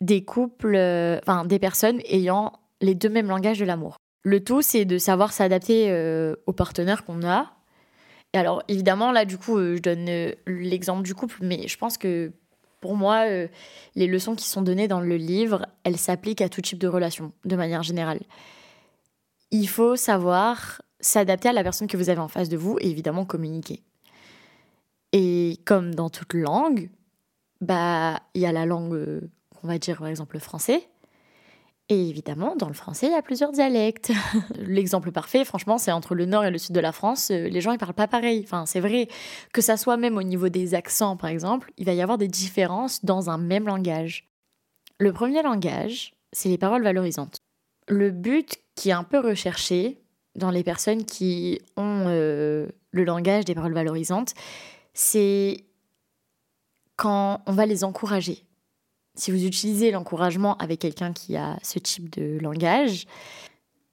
des 0.00 0.24
couples, 0.24 0.74
euh, 0.74 1.20
enfin 1.22 1.44
des 1.44 1.58
personnes 1.60 2.00
ayant 2.06 2.52
les 2.84 2.94
deux 2.94 3.08
mêmes 3.08 3.28
langages 3.28 3.58
de 3.58 3.64
l'amour. 3.64 3.96
Le 4.22 4.42
tout, 4.42 4.62
c'est 4.62 4.84
de 4.84 4.98
savoir 4.98 5.32
s'adapter 5.32 5.90
euh, 5.90 6.36
aux 6.46 6.52
partenaires 6.52 7.04
qu'on 7.04 7.26
a. 7.26 7.52
Et 8.32 8.38
alors, 8.38 8.62
évidemment, 8.68 9.12
là, 9.12 9.24
du 9.24 9.38
coup, 9.38 9.58
euh, 9.58 9.76
je 9.76 9.82
donne 9.82 10.08
euh, 10.08 10.32
l'exemple 10.46 11.02
du 11.02 11.14
couple, 11.14 11.38
mais 11.40 11.66
je 11.66 11.76
pense 11.76 11.98
que 11.98 12.32
pour 12.80 12.96
moi, 12.96 13.24
les 13.94 14.06
leçons 14.06 14.34
qui 14.34 14.46
sont 14.46 14.60
données 14.60 14.88
dans 14.88 15.00
le 15.00 15.16
livre, 15.16 15.64
elles 15.84 15.96
s'appliquent 15.96 16.42
à 16.42 16.50
tout 16.50 16.60
type 16.60 16.78
de 16.78 16.86
relation, 16.86 17.32
de 17.46 17.56
manière 17.56 17.82
générale. 17.82 18.20
Il 19.50 19.66
faut 19.70 19.96
savoir 19.96 20.82
s'adapter 21.00 21.48
à 21.48 21.54
la 21.54 21.62
personne 21.62 21.88
que 21.88 21.96
vous 21.96 22.10
avez 22.10 22.20
en 22.20 22.28
face 22.28 22.50
de 22.50 22.58
vous 22.58 22.76
et 22.82 22.90
évidemment 22.90 23.24
communiquer. 23.24 23.82
Et 25.12 25.60
comme 25.64 25.94
dans 25.94 26.10
toute 26.10 26.34
langue, 26.34 26.90
bah, 27.62 28.20
il 28.34 28.42
y 28.42 28.46
a 28.46 28.52
la 28.52 28.66
langue, 28.66 29.22
on 29.62 29.66
va 29.66 29.78
dire 29.78 29.96
par 29.96 30.08
exemple 30.08 30.36
le 30.36 30.40
français, 30.40 30.86
et 31.90 32.08
évidemment, 32.08 32.56
dans 32.56 32.68
le 32.68 32.74
français, 32.74 33.06
il 33.06 33.12
y 33.12 33.16
a 33.16 33.20
plusieurs 33.20 33.52
dialectes. 33.52 34.10
L'exemple 34.56 35.12
parfait, 35.12 35.44
franchement, 35.44 35.76
c'est 35.76 35.92
entre 35.92 36.14
le 36.14 36.24
nord 36.24 36.44
et 36.44 36.50
le 36.50 36.56
sud 36.56 36.74
de 36.74 36.80
la 36.80 36.92
France. 36.92 37.30
Euh, 37.30 37.48
les 37.48 37.60
gens, 37.60 37.72
ils 37.72 37.78
parlent 37.78 37.92
pas 37.92 38.08
pareil. 38.08 38.40
Enfin, 38.42 38.64
c'est 38.64 38.80
vrai. 38.80 39.08
Que 39.52 39.60
ça 39.60 39.76
soit 39.76 39.98
même 39.98 40.16
au 40.16 40.22
niveau 40.22 40.48
des 40.48 40.74
accents, 40.74 41.16
par 41.18 41.28
exemple, 41.28 41.72
il 41.76 41.84
va 41.84 41.92
y 41.92 42.00
avoir 42.00 42.16
des 42.16 42.28
différences 42.28 43.04
dans 43.04 43.28
un 43.28 43.36
même 43.36 43.66
langage. 43.66 44.30
Le 44.98 45.12
premier 45.12 45.42
langage, 45.42 46.14
c'est 46.32 46.48
les 46.48 46.56
paroles 46.56 46.82
valorisantes. 46.82 47.36
Le 47.86 48.10
but 48.10 48.56
qui 48.76 48.88
est 48.88 48.92
un 48.92 49.04
peu 49.04 49.18
recherché 49.18 50.00
dans 50.36 50.50
les 50.50 50.64
personnes 50.64 51.04
qui 51.04 51.60
ont 51.76 52.06
euh, 52.06 52.66
le 52.92 53.04
langage 53.04 53.44
des 53.44 53.54
paroles 53.54 53.74
valorisantes, 53.74 54.32
c'est 54.94 55.64
quand 56.96 57.42
on 57.46 57.52
va 57.52 57.66
les 57.66 57.84
encourager 57.84 58.42
si 59.14 59.30
vous 59.30 59.44
utilisez 59.44 59.90
l'encouragement 59.90 60.56
avec 60.56 60.80
quelqu'un 60.80 61.12
qui 61.12 61.36
a 61.36 61.58
ce 61.62 61.78
type 61.78 62.10
de 62.10 62.38
langage, 62.40 63.06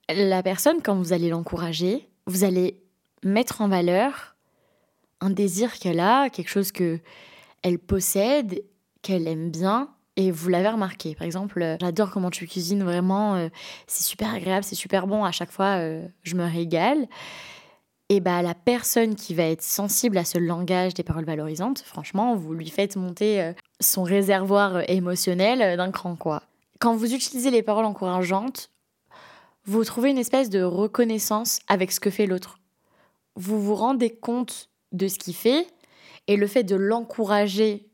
la 0.09 0.43
personne, 0.43 0.81
quand 0.83 0.95
vous 0.95 1.13
allez 1.13 1.29
l'encourager, 1.29 2.09
vous 2.25 2.43
allez 2.43 2.81
mettre 3.23 3.61
en 3.61 3.67
valeur 3.67 4.35
un 5.19 5.29
désir 5.29 5.77
qu'elle 5.77 5.99
a, 5.99 6.29
quelque 6.29 6.49
chose 6.49 6.71
que 6.71 6.99
elle 7.61 7.77
possède, 7.77 8.63
qu'elle 9.03 9.27
aime 9.27 9.51
bien, 9.51 9.89
et 10.17 10.31
vous 10.31 10.49
l'avez 10.49 10.69
remarqué. 10.69 11.15
Par 11.15 11.25
exemple, 11.25 11.61
euh, 11.61 11.77
j'adore 11.79 12.11
comment 12.11 12.31
tu 12.31 12.47
cuisines, 12.47 12.83
vraiment, 12.83 13.35
euh, 13.35 13.49
c'est 13.87 14.03
super 14.03 14.33
agréable, 14.33 14.63
c'est 14.63 14.75
super 14.75 15.07
bon, 15.07 15.23
à 15.23 15.31
chaque 15.31 15.51
fois, 15.51 15.77
euh, 15.77 16.07
je 16.23 16.35
me 16.35 16.43
régale. 16.43 17.07
Et 18.09 18.19
bah, 18.19 18.41
la 18.41 18.53
personne 18.53 19.15
qui 19.15 19.33
va 19.33 19.43
être 19.43 19.61
sensible 19.61 20.17
à 20.17 20.25
ce 20.25 20.37
langage 20.37 20.93
des 20.93 21.03
paroles 21.03 21.23
valorisantes, 21.23 21.79
franchement, 21.79 22.35
vous 22.35 22.53
lui 22.53 22.69
faites 22.69 22.97
monter 22.97 23.53
son 23.81 24.03
réservoir 24.03 24.89
émotionnel 24.89 25.77
d'un 25.77 25.91
cran, 25.91 26.15
quoi. 26.15 26.43
Quand 26.79 26.95
vous 26.95 27.13
utilisez 27.13 27.51
les 27.51 27.61
paroles 27.61 27.85
encourageantes, 27.85 28.71
vous 29.65 29.83
trouvez 29.83 30.09
une 30.09 30.17
espèce 30.17 30.49
de 30.49 30.63
reconnaissance 30.63 31.59
avec 31.67 31.91
ce 31.91 31.99
que 31.99 32.09
fait 32.09 32.25
l'autre. 32.25 32.57
Vous 33.35 33.61
vous 33.61 33.75
rendez 33.75 34.09
compte 34.09 34.69
de 34.91 35.07
ce 35.07 35.19
qu'il 35.19 35.35
fait 35.35 35.67
et 36.27 36.37
le 36.37 36.47
fait 36.47 36.63
de 36.63 36.75
l'encourager 36.75 37.87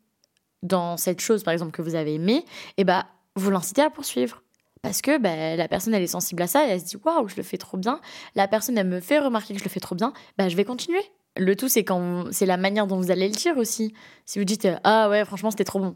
dans 0.63 0.97
cette 0.97 1.19
chose, 1.19 1.43
par 1.43 1.53
exemple, 1.53 1.71
que 1.71 1.81
vous 1.81 1.95
avez 1.95 2.15
aimée, 2.15 2.37
et 2.77 2.81
eh 2.81 2.83
bah, 2.83 3.05
vous 3.35 3.51
l'incitez 3.51 3.81
à 3.81 3.89
poursuivre. 3.89 4.43
Parce 4.81 5.01
que 5.01 5.17
bah, 5.17 5.55
la 5.55 5.67
personne, 5.67 5.93
elle 5.93 6.03
est 6.03 6.07
sensible 6.07 6.41
à 6.41 6.47
ça 6.47 6.65
et 6.65 6.69
elle 6.69 6.79
se 6.79 6.85
dit 6.85 6.97
Waouh, 7.03 7.27
je 7.27 7.35
le 7.35 7.43
fais 7.43 7.57
trop 7.57 7.77
bien. 7.77 7.99
La 8.35 8.47
personne, 8.47 8.77
elle 8.77 8.87
me 8.87 8.99
fait 8.99 9.19
remarquer 9.19 9.53
que 9.53 9.59
je 9.59 9.63
le 9.63 9.69
fais 9.69 9.79
trop 9.79 9.95
bien. 9.95 10.13
Bah, 10.37 10.49
je 10.49 10.55
vais 10.55 10.65
continuer. 10.65 11.01
Le 11.37 11.55
tout, 11.55 11.67
c'est 11.69 11.83
quand 11.83 12.25
c'est 12.31 12.45
la 12.45 12.57
manière 12.57 12.87
dont 12.87 12.97
vous 12.97 13.11
allez 13.11 13.27
le 13.27 13.35
dire 13.35 13.57
aussi. 13.57 13.93
Si 14.25 14.39
vous 14.39 14.45
dites 14.45 14.67
ah 14.83 15.09
ouais, 15.09 15.25
franchement, 15.25 15.51
c'était 15.51 15.63
trop 15.63 15.79
bon. 15.79 15.95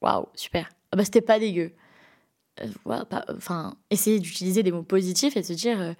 Waouh, 0.00 0.26
super. 0.34 0.68
Ah 0.92 0.96
bah 0.96 1.04
c'était 1.04 1.20
pas 1.20 1.38
dégueu. 1.38 1.72
euh, 2.60 3.04
enfin, 3.36 3.76
essayer 3.90 4.20
d'utiliser 4.20 4.62
des 4.62 4.72
mots 4.72 4.82
positifs 4.82 5.36
et 5.36 5.42
de 5.42 5.46
se 5.46 5.52
dire 5.52 5.80
euh, 5.80 5.92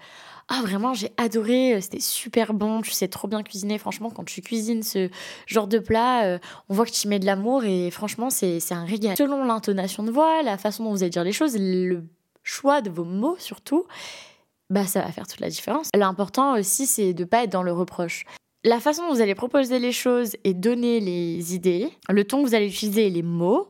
Ah, 0.48 0.60
vraiment, 0.62 0.94
j'ai 0.94 1.10
adoré, 1.16 1.80
c'était 1.80 2.00
super 2.00 2.54
bon, 2.54 2.80
tu 2.80 2.90
sais 2.92 3.08
trop 3.08 3.28
bien 3.28 3.42
cuisiner. 3.42 3.78
Franchement, 3.78 4.10
quand 4.10 4.24
tu 4.24 4.40
cuisines 4.40 4.82
ce 4.82 5.10
genre 5.46 5.68
de 5.68 5.78
plat, 5.78 6.38
on 6.68 6.74
voit 6.74 6.86
que 6.86 6.90
tu 6.92 7.08
mets 7.08 7.18
de 7.18 7.26
l'amour 7.26 7.64
et 7.64 7.90
franchement, 7.90 8.30
c'est 8.30 8.60
un 8.72 8.84
régal. 8.84 9.16
Selon 9.16 9.44
l'intonation 9.44 10.02
de 10.02 10.10
voix, 10.10 10.42
la 10.42 10.56
façon 10.58 10.84
dont 10.84 10.90
vous 10.90 11.02
allez 11.02 11.10
dire 11.10 11.24
les 11.24 11.32
choses, 11.32 11.56
le 11.58 12.04
choix 12.42 12.80
de 12.80 12.88
vos 12.88 13.04
mots 13.04 13.36
surtout, 13.38 13.84
bah 14.70 14.86
ça 14.86 15.00
va 15.00 15.12
faire 15.12 15.26
toute 15.26 15.40
la 15.40 15.50
différence. 15.50 15.88
L'important 15.94 16.58
aussi, 16.58 16.86
c'est 16.86 17.14
de 17.14 17.24
pas 17.24 17.44
être 17.44 17.52
dans 17.52 17.62
le 17.62 17.72
reproche 17.72 18.24
la 18.64 18.80
façon 18.80 19.06
dont 19.06 19.14
vous 19.14 19.20
allez 19.20 19.34
proposer 19.34 19.78
les 19.78 19.92
choses 19.92 20.36
et 20.44 20.54
donner 20.54 21.00
les 21.00 21.54
idées, 21.54 21.90
le 22.08 22.24
ton 22.24 22.42
que 22.42 22.48
vous 22.48 22.54
allez 22.54 22.66
utiliser 22.66 23.08
les 23.08 23.22
mots, 23.22 23.68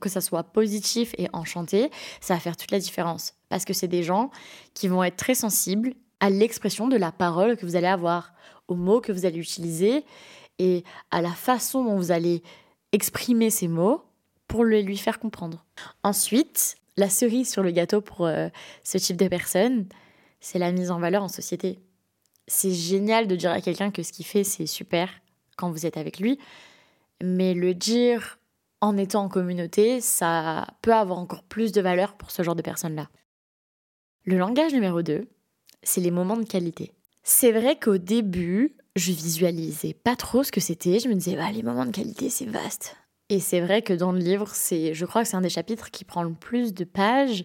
que 0.00 0.08
ça 0.08 0.20
soit 0.20 0.44
positif 0.44 1.14
et 1.18 1.28
enchanté, 1.32 1.90
ça 2.20 2.34
va 2.34 2.40
faire 2.40 2.56
toute 2.56 2.70
la 2.70 2.78
différence. 2.78 3.34
Parce 3.48 3.64
que 3.64 3.72
c'est 3.72 3.88
des 3.88 4.02
gens 4.02 4.30
qui 4.74 4.88
vont 4.88 5.02
être 5.02 5.16
très 5.16 5.34
sensibles 5.34 5.94
à 6.20 6.30
l'expression 6.30 6.88
de 6.88 6.96
la 6.96 7.12
parole 7.12 7.56
que 7.56 7.66
vous 7.66 7.76
allez 7.76 7.88
avoir, 7.88 8.32
aux 8.68 8.74
mots 8.74 9.00
que 9.00 9.12
vous 9.12 9.26
allez 9.26 9.38
utiliser 9.38 10.04
et 10.58 10.84
à 11.10 11.20
la 11.20 11.32
façon 11.32 11.84
dont 11.84 11.96
vous 11.96 12.12
allez 12.12 12.42
exprimer 12.92 13.50
ces 13.50 13.68
mots 13.68 14.02
pour 14.46 14.64
le 14.64 14.80
lui 14.80 14.96
faire 14.96 15.18
comprendre. 15.18 15.64
Ensuite, 16.04 16.76
la 16.96 17.08
cerise 17.08 17.50
sur 17.50 17.62
le 17.62 17.70
gâteau 17.70 18.00
pour 18.00 18.26
euh, 18.26 18.48
ce 18.84 18.98
type 18.98 19.16
de 19.16 19.28
personne, 19.28 19.86
c'est 20.42 20.58
la 20.58 20.72
mise 20.72 20.90
en 20.90 20.98
valeur 20.98 21.22
en 21.22 21.28
société 21.28 21.78
c'est 22.46 22.72
génial 22.72 23.26
de 23.26 23.36
dire 23.36 23.50
à 23.50 23.60
quelqu'un 23.60 23.90
que 23.90 24.02
ce 24.02 24.12
qu'il 24.12 24.26
fait, 24.26 24.44
c'est 24.44 24.66
super 24.66 25.08
quand 25.56 25.70
vous 25.70 25.86
êtes 25.86 25.96
avec 25.96 26.18
lui. 26.18 26.38
Mais 27.22 27.54
le 27.54 27.74
dire 27.74 28.38
en 28.80 28.96
étant 28.96 29.24
en 29.24 29.28
communauté, 29.28 30.00
ça 30.00 30.66
peut 30.82 30.92
avoir 30.92 31.18
encore 31.18 31.44
plus 31.44 31.72
de 31.72 31.80
valeur 31.80 32.14
pour 32.14 32.30
ce 32.30 32.42
genre 32.42 32.56
de 32.56 32.62
personnes-là. 32.62 33.08
Le 34.24 34.36
langage 34.38 34.72
numéro 34.72 35.02
2, 35.02 35.28
c'est 35.82 36.00
les 36.00 36.10
moments 36.10 36.36
de 36.36 36.44
qualité. 36.44 36.92
C'est 37.22 37.52
vrai 37.52 37.78
qu'au 37.78 37.98
début, 37.98 38.76
je 38.96 39.12
visualisais 39.12 39.94
pas 39.94 40.16
trop 40.16 40.42
ce 40.42 40.50
que 40.50 40.60
c'était. 40.60 40.98
Je 40.98 41.08
me 41.08 41.14
disais, 41.14 41.36
bah, 41.36 41.50
les 41.52 41.62
moments 41.62 41.86
de 41.86 41.92
qualité, 41.92 42.28
c'est 42.28 42.46
vaste. 42.46 42.96
Et 43.28 43.40
c'est 43.40 43.60
vrai 43.60 43.82
que 43.82 43.92
dans 43.92 44.12
le 44.12 44.18
livre, 44.18 44.48
c'est, 44.52 44.94
je 44.94 45.06
crois 45.06 45.22
que 45.22 45.28
c'est 45.28 45.36
un 45.36 45.40
des 45.42 45.48
chapitres 45.48 45.90
qui 45.90 46.04
prend 46.04 46.24
le 46.24 46.34
plus 46.34 46.74
de 46.74 46.84
pages 46.84 47.44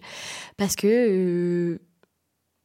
parce 0.56 0.76
que 0.76 0.86
euh, 0.86 1.78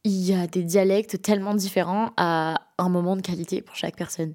il 0.04 0.26
y 0.26 0.34
a 0.34 0.46
des 0.46 0.62
dialectes 0.62 1.20
tellement 1.22 1.54
différents 1.54 2.12
à 2.16 2.60
un 2.78 2.88
moment 2.88 3.16
de 3.16 3.22
qualité 3.22 3.62
pour 3.62 3.74
chaque 3.74 3.96
personne. 3.96 4.34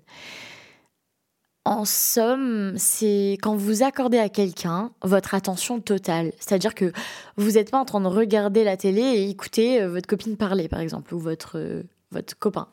En 1.65 1.85
somme, 1.85 2.73
c'est 2.77 3.38
quand 3.43 3.55
vous 3.55 3.83
accordez 3.83 4.17
à 4.17 4.29
quelqu'un 4.29 4.91
votre 5.03 5.35
attention 5.35 5.79
totale. 5.79 6.31
C'est-à-dire 6.39 6.73
que 6.73 6.91
vous 7.38 7.51
n'êtes 7.51 7.69
pas 7.69 7.79
en 7.79 7.85
train 7.85 8.01
de 8.01 8.07
regarder 8.07 8.63
la 8.63 8.75
télé 8.75 9.01
et 9.01 9.29
écouter 9.29 9.81
euh, 9.81 9.89
votre 9.89 10.07
copine 10.07 10.35
parler, 10.35 10.67
par 10.67 10.79
exemple, 10.79 11.13
ou 11.13 11.19
votre, 11.19 11.59
euh, 11.59 11.83
votre 12.11 12.38
copain. 12.39 12.69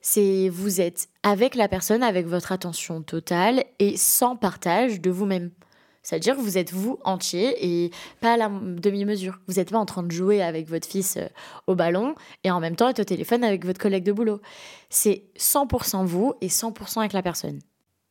C'est 0.00 0.48
vous 0.48 0.80
êtes 0.80 1.08
avec 1.22 1.54
la 1.54 1.68
personne, 1.68 2.02
avec 2.02 2.26
votre 2.26 2.50
attention 2.50 3.00
totale 3.02 3.64
et 3.78 3.96
sans 3.96 4.34
partage 4.34 5.00
de 5.00 5.10
vous-même. 5.10 5.50
C'est-à-dire 6.04 6.36
vous 6.36 6.58
êtes 6.58 6.72
vous 6.72 7.00
entier 7.02 7.56
et 7.60 7.90
pas 8.20 8.34
à 8.34 8.36
la 8.36 8.48
demi-mesure. 8.48 9.40
Vous 9.48 9.54
n'êtes 9.54 9.70
pas 9.70 9.78
en 9.78 9.86
train 9.86 10.02
de 10.02 10.12
jouer 10.12 10.42
avec 10.42 10.68
votre 10.68 10.86
fils 10.86 11.16
euh, 11.16 11.26
au 11.66 11.74
ballon 11.74 12.14
et 12.44 12.50
en 12.50 12.60
même 12.60 12.76
temps 12.76 12.88
être 12.88 13.00
au 13.00 13.04
téléphone 13.04 13.42
avec 13.42 13.64
votre 13.64 13.80
collègue 13.80 14.04
de 14.04 14.12
boulot. 14.12 14.40
C'est 14.90 15.24
100% 15.38 16.04
vous 16.04 16.34
et 16.42 16.48
100% 16.48 17.00
avec 17.00 17.14
la 17.14 17.22
personne. 17.22 17.58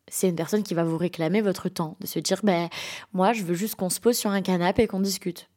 C'est 0.09 0.27
une 0.27 0.35
personne 0.35 0.63
qui 0.63 0.73
va 0.73 0.83
vous 0.83 0.97
réclamer 0.97 1.41
votre 1.41 1.69
temps, 1.69 1.95
de 2.01 2.07
se 2.07 2.19
dire 2.19 2.41
ben 2.43 2.67
moi 3.13 3.31
je 3.31 3.43
veux 3.43 3.53
juste 3.53 3.75
qu'on 3.75 3.89
se 3.89 4.01
pose 4.01 4.17
sur 4.17 4.31
un 4.31 4.41
canapé 4.41 4.83
et 4.83 4.87
qu'on 4.87 4.99
discute. 4.99 5.49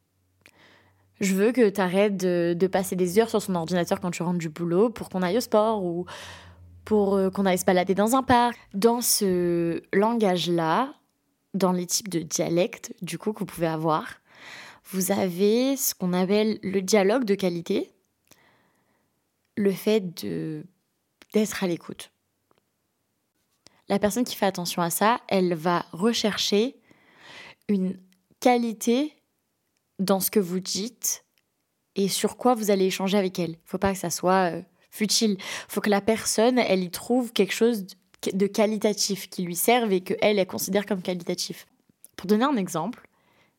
Je 1.19 1.33
veux 1.33 1.51
que 1.51 1.67
tu 1.69 1.81
arrêtes 1.81 2.15
de, 2.15 2.55
de, 2.57 2.67
passer 2.67 2.95
des 2.95 3.17
heures 3.17 3.29
sur 3.29 3.41
son 3.41 3.55
ordinateur 3.55 3.99
quand 3.99 4.11
tu 4.11 4.21
rentres 4.21 4.37
du 4.37 4.49
boulot 4.49 4.91
pour 4.91 5.09
qu'on 5.09 5.23
aille 5.23 5.37
au 5.37 5.41
sport 5.41 5.83
ou 5.83 6.05
pour 6.85 7.15
euh, 7.15 7.31
qu'on 7.31 7.47
aille 7.47 7.57
se 7.57 7.65
balader 7.65 7.95
dans 7.95 8.15
un 8.15 8.21
parc. 8.21 8.55
Dans 8.75 9.01
ce 9.01 9.81
langage-là, 9.91 10.93
dans 11.57 11.71
les 11.71 11.85
types 11.85 12.09
de 12.09 12.19
dialectes 12.19 12.93
du 13.01 13.17
coup 13.17 13.33
que 13.33 13.39
vous 13.39 13.45
pouvez 13.45 13.67
avoir. 13.67 14.21
Vous 14.85 15.11
avez 15.11 15.75
ce 15.75 15.93
qu'on 15.93 16.13
appelle 16.13 16.59
le 16.63 16.81
dialogue 16.81 17.25
de 17.25 17.35
qualité, 17.35 17.91
le 19.57 19.71
fait 19.71 20.23
de 20.23 20.65
d'être 21.33 21.63
à 21.63 21.67
l'écoute. 21.67 22.11
La 23.89 23.99
personne 23.99 24.23
qui 24.23 24.35
fait 24.35 24.45
attention 24.45 24.81
à 24.81 24.89
ça, 24.89 25.19
elle 25.27 25.53
va 25.53 25.85
rechercher 25.91 26.77
une 27.67 27.99
qualité 28.39 29.13
dans 29.99 30.19
ce 30.19 30.31
que 30.31 30.39
vous 30.39 30.59
dites 30.59 31.25
et 31.95 32.07
sur 32.07 32.37
quoi 32.37 32.53
vous 32.53 32.71
allez 32.71 32.85
échanger 32.85 33.17
avec 33.17 33.39
elle. 33.39 33.51
Il 33.51 33.59
faut 33.65 33.77
pas 33.77 33.93
que 33.93 33.99
ça 33.99 34.09
soit 34.09 34.51
euh, 34.51 34.61
futile. 34.91 35.37
Il 35.39 35.71
faut 35.71 35.81
que 35.81 35.89
la 35.89 36.01
personne, 36.01 36.59
elle 36.59 36.83
y 36.83 36.91
trouve 36.91 37.33
quelque 37.33 37.53
chose 37.53 37.87
de 38.33 38.47
qualitatif 38.47 39.29
qui 39.29 39.43
lui 39.43 39.55
servent 39.55 39.91
et 39.91 40.01
qu'elle, 40.01 40.39
elle 40.39 40.47
considère 40.47 40.85
comme 40.85 41.01
qualitatif. 41.01 41.67
Pour 42.15 42.27
donner 42.27 42.45
un 42.45 42.55
exemple, 42.55 43.07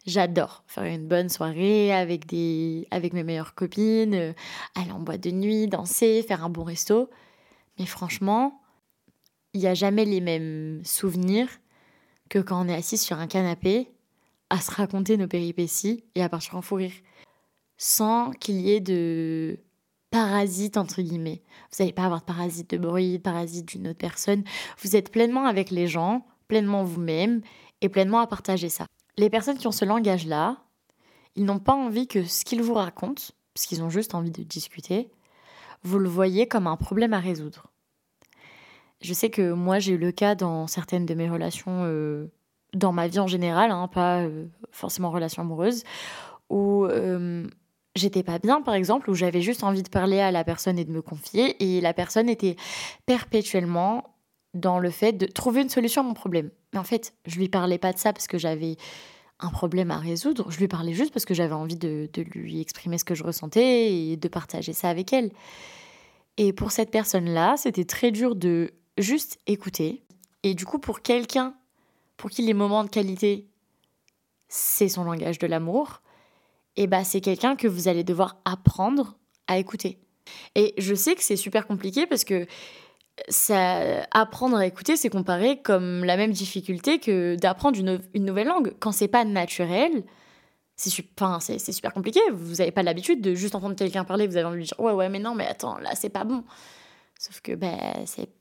j'adore 0.06 0.64
faire 0.66 0.84
une 0.84 1.06
bonne 1.06 1.28
soirée 1.28 1.92
avec, 1.92 2.26
des, 2.26 2.86
avec 2.90 3.12
mes 3.12 3.22
meilleures 3.22 3.54
copines, 3.54 4.14
euh, 4.14 4.32
aller 4.74 4.90
en 4.90 5.00
boîte 5.00 5.22
de 5.22 5.30
nuit, 5.30 5.68
danser, 5.68 6.24
faire 6.26 6.44
un 6.44 6.50
bon 6.50 6.64
resto. 6.64 7.08
Mais 7.78 7.86
franchement, 7.86 8.60
il 9.54 9.60
n'y 9.60 9.66
a 9.66 9.74
jamais 9.74 10.04
les 10.04 10.20
mêmes 10.20 10.82
souvenirs 10.84 11.48
que 12.28 12.38
quand 12.38 12.64
on 12.64 12.68
est 12.68 12.74
assis 12.74 12.98
sur 12.98 13.18
un 13.18 13.26
canapé 13.26 13.90
à 14.50 14.60
se 14.60 14.70
raconter 14.70 15.16
nos 15.16 15.28
péripéties 15.28 16.04
et 16.14 16.22
à 16.22 16.28
partir 16.28 16.56
en 16.56 16.62
fou 16.62 16.76
rire. 16.76 16.92
Sans 17.76 18.32
qu'il 18.32 18.60
y 18.60 18.72
ait 18.72 18.80
de 18.80 19.58
parasite 20.18 20.76
entre 20.76 21.00
guillemets. 21.00 21.42
Vous 21.70 21.76
n'allez 21.78 21.92
pas 21.92 22.02
avoir 22.02 22.20
de 22.20 22.24
parasite 22.24 22.70
de 22.70 22.76
bruit, 22.76 23.18
de 23.18 23.22
parasite 23.22 23.66
d'une 23.66 23.86
autre 23.86 23.98
personne. 23.98 24.42
Vous 24.82 24.96
êtes 24.96 25.12
pleinement 25.12 25.46
avec 25.46 25.70
les 25.70 25.86
gens, 25.86 26.26
pleinement 26.48 26.82
vous-même 26.82 27.40
et 27.82 27.88
pleinement 27.88 28.18
à 28.18 28.26
partager 28.26 28.68
ça. 28.68 28.86
Les 29.16 29.30
personnes 29.30 29.58
qui 29.58 29.68
ont 29.68 29.72
ce 29.72 29.84
langage-là, 29.84 30.56
ils 31.36 31.44
n'ont 31.44 31.60
pas 31.60 31.74
envie 31.74 32.08
que 32.08 32.24
ce 32.24 32.44
qu'ils 32.44 32.62
vous 32.62 32.74
racontent, 32.74 33.22
parce 33.54 33.66
qu'ils 33.66 33.80
ont 33.80 33.90
juste 33.90 34.16
envie 34.16 34.32
de 34.32 34.42
discuter, 34.42 35.08
vous 35.84 36.00
le 36.00 36.08
voyez 36.08 36.48
comme 36.48 36.66
un 36.66 36.76
problème 36.76 37.12
à 37.12 37.20
résoudre. 37.20 37.68
Je 39.00 39.14
sais 39.14 39.30
que 39.30 39.52
moi 39.52 39.78
j'ai 39.78 39.92
eu 39.92 39.98
le 39.98 40.10
cas 40.10 40.34
dans 40.34 40.66
certaines 40.66 41.06
de 41.06 41.14
mes 41.14 41.30
relations, 41.30 41.84
euh, 41.84 42.26
dans 42.74 42.90
ma 42.90 43.06
vie 43.06 43.20
en 43.20 43.28
général, 43.28 43.70
hein, 43.70 43.86
pas 43.86 44.22
euh, 44.22 44.46
forcément 44.72 45.12
relations 45.12 45.42
amoureuses, 45.42 45.84
où 46.50 46.86
euh, 46.86 47.46
j'étais 47.98 48.22
pas 48.22 48.38
bien, 48.38 48.62
par 48.62 48.74
exemple, 48.74 49.10
où 49.10 49.14
j'avais 49.14 49.40
juste 49.40 49.64
envie 49.64 49.82
de 49.82 49.88
parler 49.88 50.20
à 50.20 50.30
la 50.30 50.44
personne 50.44 50.78
et 50.78 50.84
de 50.84 50.92
me 50.92 51.02
confier, 51.02 51.56
et 51.62 51.80
la 51.80 51.92
personne 51.92 52.28
était 52.28 52.56
perpétuellement 53.06 54.14
dans 54.54 54.78
le 54.78 54.90
fait 54.90 55.12
de 55.12 55.26
trouver 55.26 55.62
une 55.62 55.68
solution 55.68 56.02
à 56.02 56.04
mon 56.04 56.14
problème. 56.14 56.50
Mais 56.72 56.78
en 56.78 56.84
fait, 56.84 57.14
je 57.26 57.38
lui 57.38 57.48
parlais 57.48 57.78
pas 57.78 57.92
de 57.92 57.98
ça 57.98 58.12
parce 58.12 58.26
que 58.26 58.38
j'avais 58.38 58.76
un 59.40 59.50
problème 59.50 59.90
à 59.90 59.98
résoudre, 59.98 60.50
je 60.50 60.58
lui 60.58 60.66
parlais 60.66 60.94
juste 60.94 61.12
parce 61.12 61.24
que 61.24 61.34
j'avais 61.34 61.54
envie 61.54 61.76
de, 61.76 62.08
de, 62.12 62.22
lui 62.22 62.60
exprimer 62.60 62.98
ce 62.98 63.04
que 63.04 63.14
je 63.14 63.22
ressentais 63.22 63.92
et 63.94 64.16
de 64.16 64.28
partager 64.28 64.72
ça 64.72 64.88
avec 64.88 65.12
elle. 65.12 65.30
Et 66.38 66.52
pour 66.52 66.72
cette 66.72 66.90
personne-là, 66.90 67.56
c'était 67.56 67.84
très 67.84 68.10
dur 68.10 68.34
de 68.34 68.72
juste 68.96 69.38
écouter. 69.46 70.02
Et 70.42 70.54
du 70.54 70.64
coup, 70.64 70.78
pour 70.78 71.02
quelqu'un 71.02 71.54
pour 72.18 72.30
qui 72.30 72.42
les 72.42 72.52
moments 72.52 72.84
de 72.84 72.90
qualité, 72.90 73.48
c'est 74.48 74.88
son 74.88 75.04
langage 75.04 75.38
de 75.38 75.46
l'amour, 75.46 76.02
et 76.78 76.86
bah 76.86 77.02
c'est 77.02 77.20
quelqu'un 77.20 77.56
que 77.56 77.66
vous 77.66 77.88
allez 77.88 78.04
devoir 78.04 78.40
apprendre 78.44 79.18
à 79.48 79.58
écouter. 79.58 79.98
Et 80.54 80.74
je 80.78 80.94
sais 80.94 81.16
que 81.16 81.22
c'est 81.22 81.36
super 81.36 81.66
compliqué 81.66 82.06
parce 82.06 82.22
que 82.22 82.46
ça, 83.28 84.04
apprendre 84.12 84.56
à 84.56 84.64
écouter, 84.64 84.96
c'est 84.96 85.10
comparé 85.10 85.60
comme 85.60 86.04
la 86.04 86.16
même 86.16 86.30
difficulté 86.30 87.00
que 87.00 87.34
d'apprendre 87.34 87.76
une, 87.78 88.24
nouvelle 88.24 88.46
langue. 88.46 88.74
Quand 88.78 88.92
c'est 88.92 89.08
pas 89.08 89.24
naturel, 89.24 90.04
c'est 90.76 90.90
super, 90.90 91.40
super 91.42 91.92
compliqué. 91.92 92.20
Vous 92.32 92.56
n'avez 92.56 92.70
pas 92.70 92.84
l'habitude 92.84 93.20
de 93.20 93.34
juste 93.34 93.56
entendre 93.56 93.74
quelqu'un 93.74 94.04
parler, 94.04 94.28
vous 94.28 94.36
avez 94.36 94.46
envie 94.46 94.60
de 94.60 94.66
dire 94.66 94.78
ouais, 94.78 94.92
ouais, 94.92 95.08
mais 95.08 95.18
non, 95.18 95.34
mais 95.34 95.48
attends, 95.48 95.78
là, 95.78 95.90
c'est 95.96 96.10
pas 96.10 96.22
bon. 96.22 96.44
Sauf 97.18 97.40
que 97.40 97.56
ben, 97.56 97.76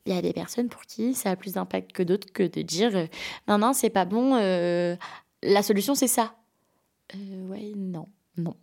il 0.06 0.13
y 0.13 0.15
a 0.15 0.22
des 0.22 0.34
personnes 0.34 0.70
pour 0.70 0.84
qui 0.84 1.15
ça 1.15 1.32
a 1.32 1.36
plus 1.36 1.53
d'impact 1.53 1.91
que 1.91 2.03
d'autres 2.03 2.32
que 2.32 2.44
de 2.44 2.62
dire 2.62 3.08
non, 3.48 3.58
non, 3.58 3.74
c'est 3.74 3.89
pas 3.89 4.06
bon, 4.06 4.36
euh, 4.36 4.96
la 5.41 5.63
solution 5.63 5.96
c'est 5.96 6.08
ça. 6.08 6.36
Euh, 7.15 7.48
ouais, 7.48 7.72
non. 7.75 8.08
Non. 8.38 8.56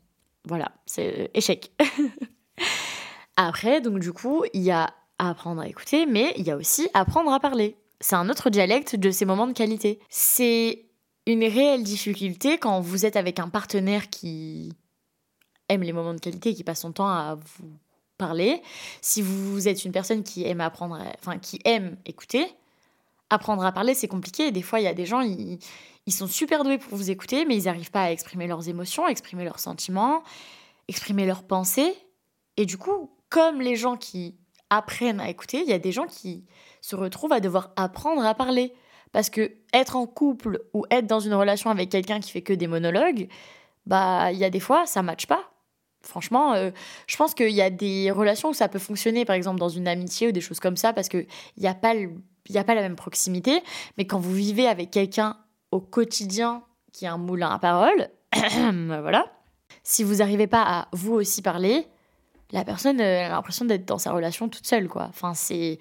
Voilà, 0.45 0.73
c'est 0.87 1.31
échec. 1.35 1.73
Après, 3.37 3.81
donc 3.81 3.99
du 3.99 4.13
coup, 4.13 4.45
il 4.53 4.63
y 4.63 4.71
a 4.71 4.93
apprendre 5.19 5.63
à 5.63 5.69
écouter, 5.69 6.07
mais 6.07 6.35
il 6.37 6.45
y 6.45 6.51
a 6.51 6.57
aussi 6.57 6.89
apprendre 6.95 7.33
à 7.33 7.41
parler. 7.41 7.77
C'est 8.01 8.17
un 8.17 8.29
autre 8.29 8.51
dialecte 8.51 8.97
de 8.97 9.11
ces 9.11 9.25
moments 9.25 9.47
de 9.47 9.53
qualité. 9.53 10.01
C'est 10.09 10.87
une 11.27 11.45
réelle 11.45 11.83
difficulté 11.83 12.59
quand 12.59 12.81
vous 12.81 13.07
êtes 13.07 13.17
avec 13.17 13.39
un 13.39 13.49
partenaire 13.49 14.11
qui 14.11 14.73
aime 15.69 15.83
les 15.83 15.93
moments 15.93 16.15
de 16.15 16.21
qualité, 16.21 16.55
qui 16.55 16.65
passe 16.65 16.81
son 16.81 16.93
temps 16.93 17.09
à 17.09 17.37
vous 17.37 17.79
parler. 18.19 18.61
Si 19.01 19.23
vous 19.23 19.69
êtes 19.69 19.85
une 19.85 19.93
personne 19.93 20.23
qui 20.23 20.45
aime 20.45 20.61
apprendre, 20.61 20.99
enfin 21.19 21.39
qui 21.39 21.61
aime 21.65 21.97
écouter, 22.05 22.47
apprendre 23.35 23.65
à 23.65 23.73
parler 23.73 23.95
c'est 23.95 24.09
compliqué. 24.09 24.51
Des 24.51 24.63
fois, 24.63 24.81
il 24.81 24.85
y 24.85 24.89
a 24.89 24.95
des 24.95 25.07
gens, 25.07 25.21
ils, 25.21 25.59
ils 26.07 26.13
sont 26.13 26.27
super 26.27 26.65
doués 26.65 26.79
pour 26.79 26.97
vous 26.97 27.11
écouter, 27.11 27.45
mais 27.45 27.57
ils 27.57 27.65
n'arrivent 27.65 27.91
pas 27.91 28.05
à 28.05 28.11
exprimer 28.11 28.47
leurs 28.47 28.69
émotions, 28.69 29.07
exprimer 29.07 29.45
leurs 29.45 29.61
sentiments, 29.61 30.23
exprimer 30.89 31.27
leurs 31.27 31.45
pensées. 31.45 31.95
Et 32.57 32.67
du 32.67 32.79
coup, 32.79 33.11
comme 33.29 33.61
les 33.61 33.77
gens 33.77 33.97
qui 33.97 34.37
apprennent 34.71 35.21
à 35.21 35.29
écouter, 35.29 35.61
il 35.61 35.69
y 35.69 35.73
a 35.73 35.79
des 35.79 35.93
gens 35.93 36.07
qui 36.07 36.45
se 36.81 36.97
retrouvent 36.97 37.33
à 37.33 37.41
devoir 37.41 37.73
apprendre 37.77 38.25
à 38.25 38.35
parler. 38.35 38.75
Parce 39.13 39.31
que 39.31 39.53
être 39.73 39.95
en 39.95 40.07
couple 40.07 40.65
ou 40.73 40.85
être 40.91 41.07
dans 41.07 41.21
une 41.21 41.35
relation 41.35 41.71
avec 41.71 41.89
quelqu'un 41.89 42.19
qui 42.19 42.33
fait 42.33 42.43
que 42.43 42.53
des 42.53 42.67
monologues, 42.67 43.29
bah 43.87 44.33
il 44.33 44.39
y 44.39 44.45
a 44.45 44.51
des 44.51 44.61
fois 44.61 44.87
ça 44.87 45.03
matche 45.03 45.27
pas. 45.27 45.51
Franchement, 46.03 46.53
euh, 46.55 46.71
je 47.07 47.17
pense 47.17 47.33
qu'il 47.35 47.51
y 47.51 47.63
a 47.63 47.71
des 47.71 48.11
relations 48.11 48.51
où 48.51 48.55
ça 48.55 48.69
peut 48.69 48.79
fonctionner, 48.79 49.25
par 49.25 49.37
exemple 49.37 49.59
dans 49.59 49.69
une 49.69 49.89
amitié 49.89 50.29
ou 50.29 50.33
des 50.33 50.41
choses 50.41 50.61
comme 50.61 50.77
ça, 50.77 50.93
parce 50.93 51.09
qu'il 51.09 51.27
n'y 51.57 51.67
a, 51.67 51.75
pas 51.75 51.95
y 52.49 52.59
a 52.59 52.65
pas 52.65 52.75
la 52.75 52.83
même 52.83 52.97
proximité. 52.97 53.63
Mais 53.99 54.07
quand 54.07 54.19
vous 54.19 54.35
vivez 54.35 54.67
avec 54.67 54.91
quelqu'un 54.91 55.37
au 55.71 55.81
quotidien 55.81 56.63
qui 56.93 57.07
a 57.07 57.13
un 57.13 57.19
moulin 57.19 57.51
à 57.51 57.59
parole, 57.59 58.09
voilà, 58.35 59.27
si 59.83 60.05
vous 60.05 60.17
n'arrivez 60.17 60.47
pas 60.47 60.63
à 60.63 60.89
vous 60.93 61.13
aussi 61.15 61.43
parler, 61.43 61.87
la 62.53 62.65
personne 62.65 63.01
a 63.01 63.29
l'impression 63.29 63.65
d'être 63.65 63.85
dans 63.85 63.99
sa 63.99 64.13
relation 64.13 64.49
toute 64.49 64.67
seule, 64.67 64.89
quoi. 64.89 65.07
Enfin, 65.09 65.35
c'est 65.35 65.79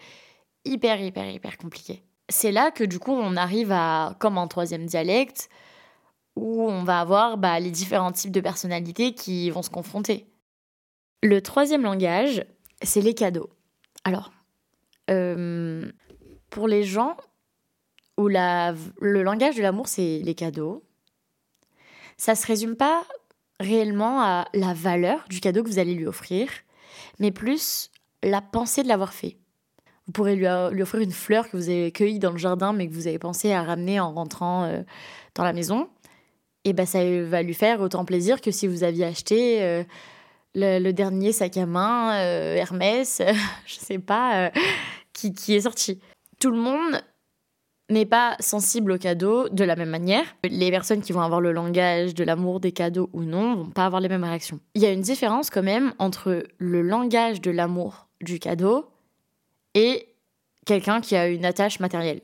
hyper, 0.66 1.00
hyper, 1.02 1.30
hyper 1.30 1.58
compliqué. 1.58 2.04
C'est 2.30 2.52
là 2.52 2.72
que 2.72 2.84
du 2.84 3.00
coup, 3.00 3.12
on 3.12 3.36
arrive 3.36 3.72
à, 3.72 4.16
comme 4.20 4.38
un 4.38 4.48
troisième 4.48 4.86
dialecte, 4.86 5.50
où 6.36 6.64
on 6.64 6.84
va 6.84 7.00
avoir 7.00 7.38
bah, 7.38 7.60
les 7.60 7.72
différents 7.72 8.12
types 8.12 8.32
de 8.32 8.42
personnalités 8.42 9.14
qui 9.14 9.50
vont 9.52 9.62
se 9.62 9.70
confronter. 9.70 10.26
Le 11.22 11.42
troisième 11.42 11.84
langage, 11.84 12.46
c'est 12.82 13.02
les 13.02 13.14
cadeaux. 13.14 13.50
Alors, 14.04 14.32
euh, 15.10 15.92
pour 16.54 16.68
les 16.68 16.84
gens 16.84 17.18
où 18.18 18.28
le 18.28 19.24
langage 19.24 19.56
de 19.56 19.62
l'amour, 19.62 19.88
c'est 19.88 20.22
les 20.24 20.36
cadeaux, 20.36 20.84
ça 22.16 22.36
se 22.36 22.46
résume 22.46 22.76
pas 22.76 23.04
réellement 23.60 24.22
à 24.22 24.48
la 24.54 24.74
valeur 24.74 25.26
du 25.30 25.40
cadeau 25.40 25.64
que 25.64 25.70
vous 25.70 25.80
allez 25.80 25.96
lui 25.96 26.06
offrir, 26.06 26.50
mais 27.20 27.32
plus 27.32 27.90
la 28.22 28.42
pensée 28.42 28.84
de 28.84 28.88
l'avoir 28.88 29.14
fait. 29.14 29.38
Vous 30.06 30.12
pourrez 30.12 30.36
lui, 30.36 30.46
lui, 30.72 30.82
offrir 30.82 31.02
une 31.02 31.12
fleur 31.12 31.50
que 31.50 31.58
vous 31.58 31.70
avez 31.70 31.92
cueillie 31.92 32.20
dans 32.20 32.32
le 32.32 32.38
jardin, 32.38 32.72
mais 32.72 32.88
que 32.88 32.94
vous 32.94 33.08
avez 33.08 33.20
pensé 33.20 33.52
à 33.52 33.64
ramener 33.64 34.00
en 34.00 34.14
rentrant 34.14 34.66
euh, 34.66 34.84
dans 35.34 35.44
la 35.44 35.54
maison 35.54 35.90
et 36.66 36.74
ben 36.74 36.86
ça 36.86 37.00
va 37.26 37.42
lui 37.42 37.54
faire 37.54 37.82
autant 37.82 38.06
plaisir 38.06 38.42
que 38.42 38.52
si 38.52 38.68
vous 38.68 38.84
aviez 38.84 39.06
acheté 39.06 39.62
euh, 39.62 39.84
le, 40.56 40.92
dernier 40.92 41.32
sac 41.32 41.58
à 41.58 41.66
main 41.66 42.14
euh, 42.16 42.56
Hermès, 42.56 43.22
je 43.66 43.76
sais 43.76 44.00
pas, 44.00 44.46
euh, 44.46 44.50
qui, 45.12 45.34
qui 45.34 45.56
est 45.56 45.62
sorti. 45.62 46.00
Tout 46.44 46.52
le 46.52 46.58
monde 46.58 47.02
n'est 47.90 48.06
pas 48.06 48.36
sensible 48.42 48.92
aux 48.92 48.98
cadeaux 48.98 49.48
de 49.48 49.64
la 49.64 49.78
même 49.78 49.90
manière. 49.90 50.26
Les 50.44 50.72
personnes 50.72 51.02
qui 51.02 51.14
vont 51.14 51.22
avoir 51.22 51.40
le 51.40 51.54
langage 51.54 52.14
de 52.16 52.26
l'amour 52.26 52.60
des 52.60 52.74
cadeaux 52.74 53.10
ou 53.14 53.24
non 53.24 53.56
vont 53.56 53.70
pas 53.70 53.86
avoir 53.86 54.02
les 54.02 54.10
mêmes 54.10 54.26
réactions. 54.26 54.60
Il 54.76 54.82
y 54.82 54.86
a 54.86 54.92
une 54.92 55.00
différence 55.00 55.50
quand 55.50 55.64
même 55.64 55.94
entre 56.00 56.44
le 56.58 56.82
langage 56.82 57.40
de 57.40 57.50
l'amour 57.50 58.10
du 58.20 58.40
cadeau 58.40 58.90
et 59.74 60.10
quelqu'un 60.66 61.00
qui 61.00 61.16
a 61.16 61.30
une 61.30 61.46
attache 61.46 61.80
matérielle 61.80 62.20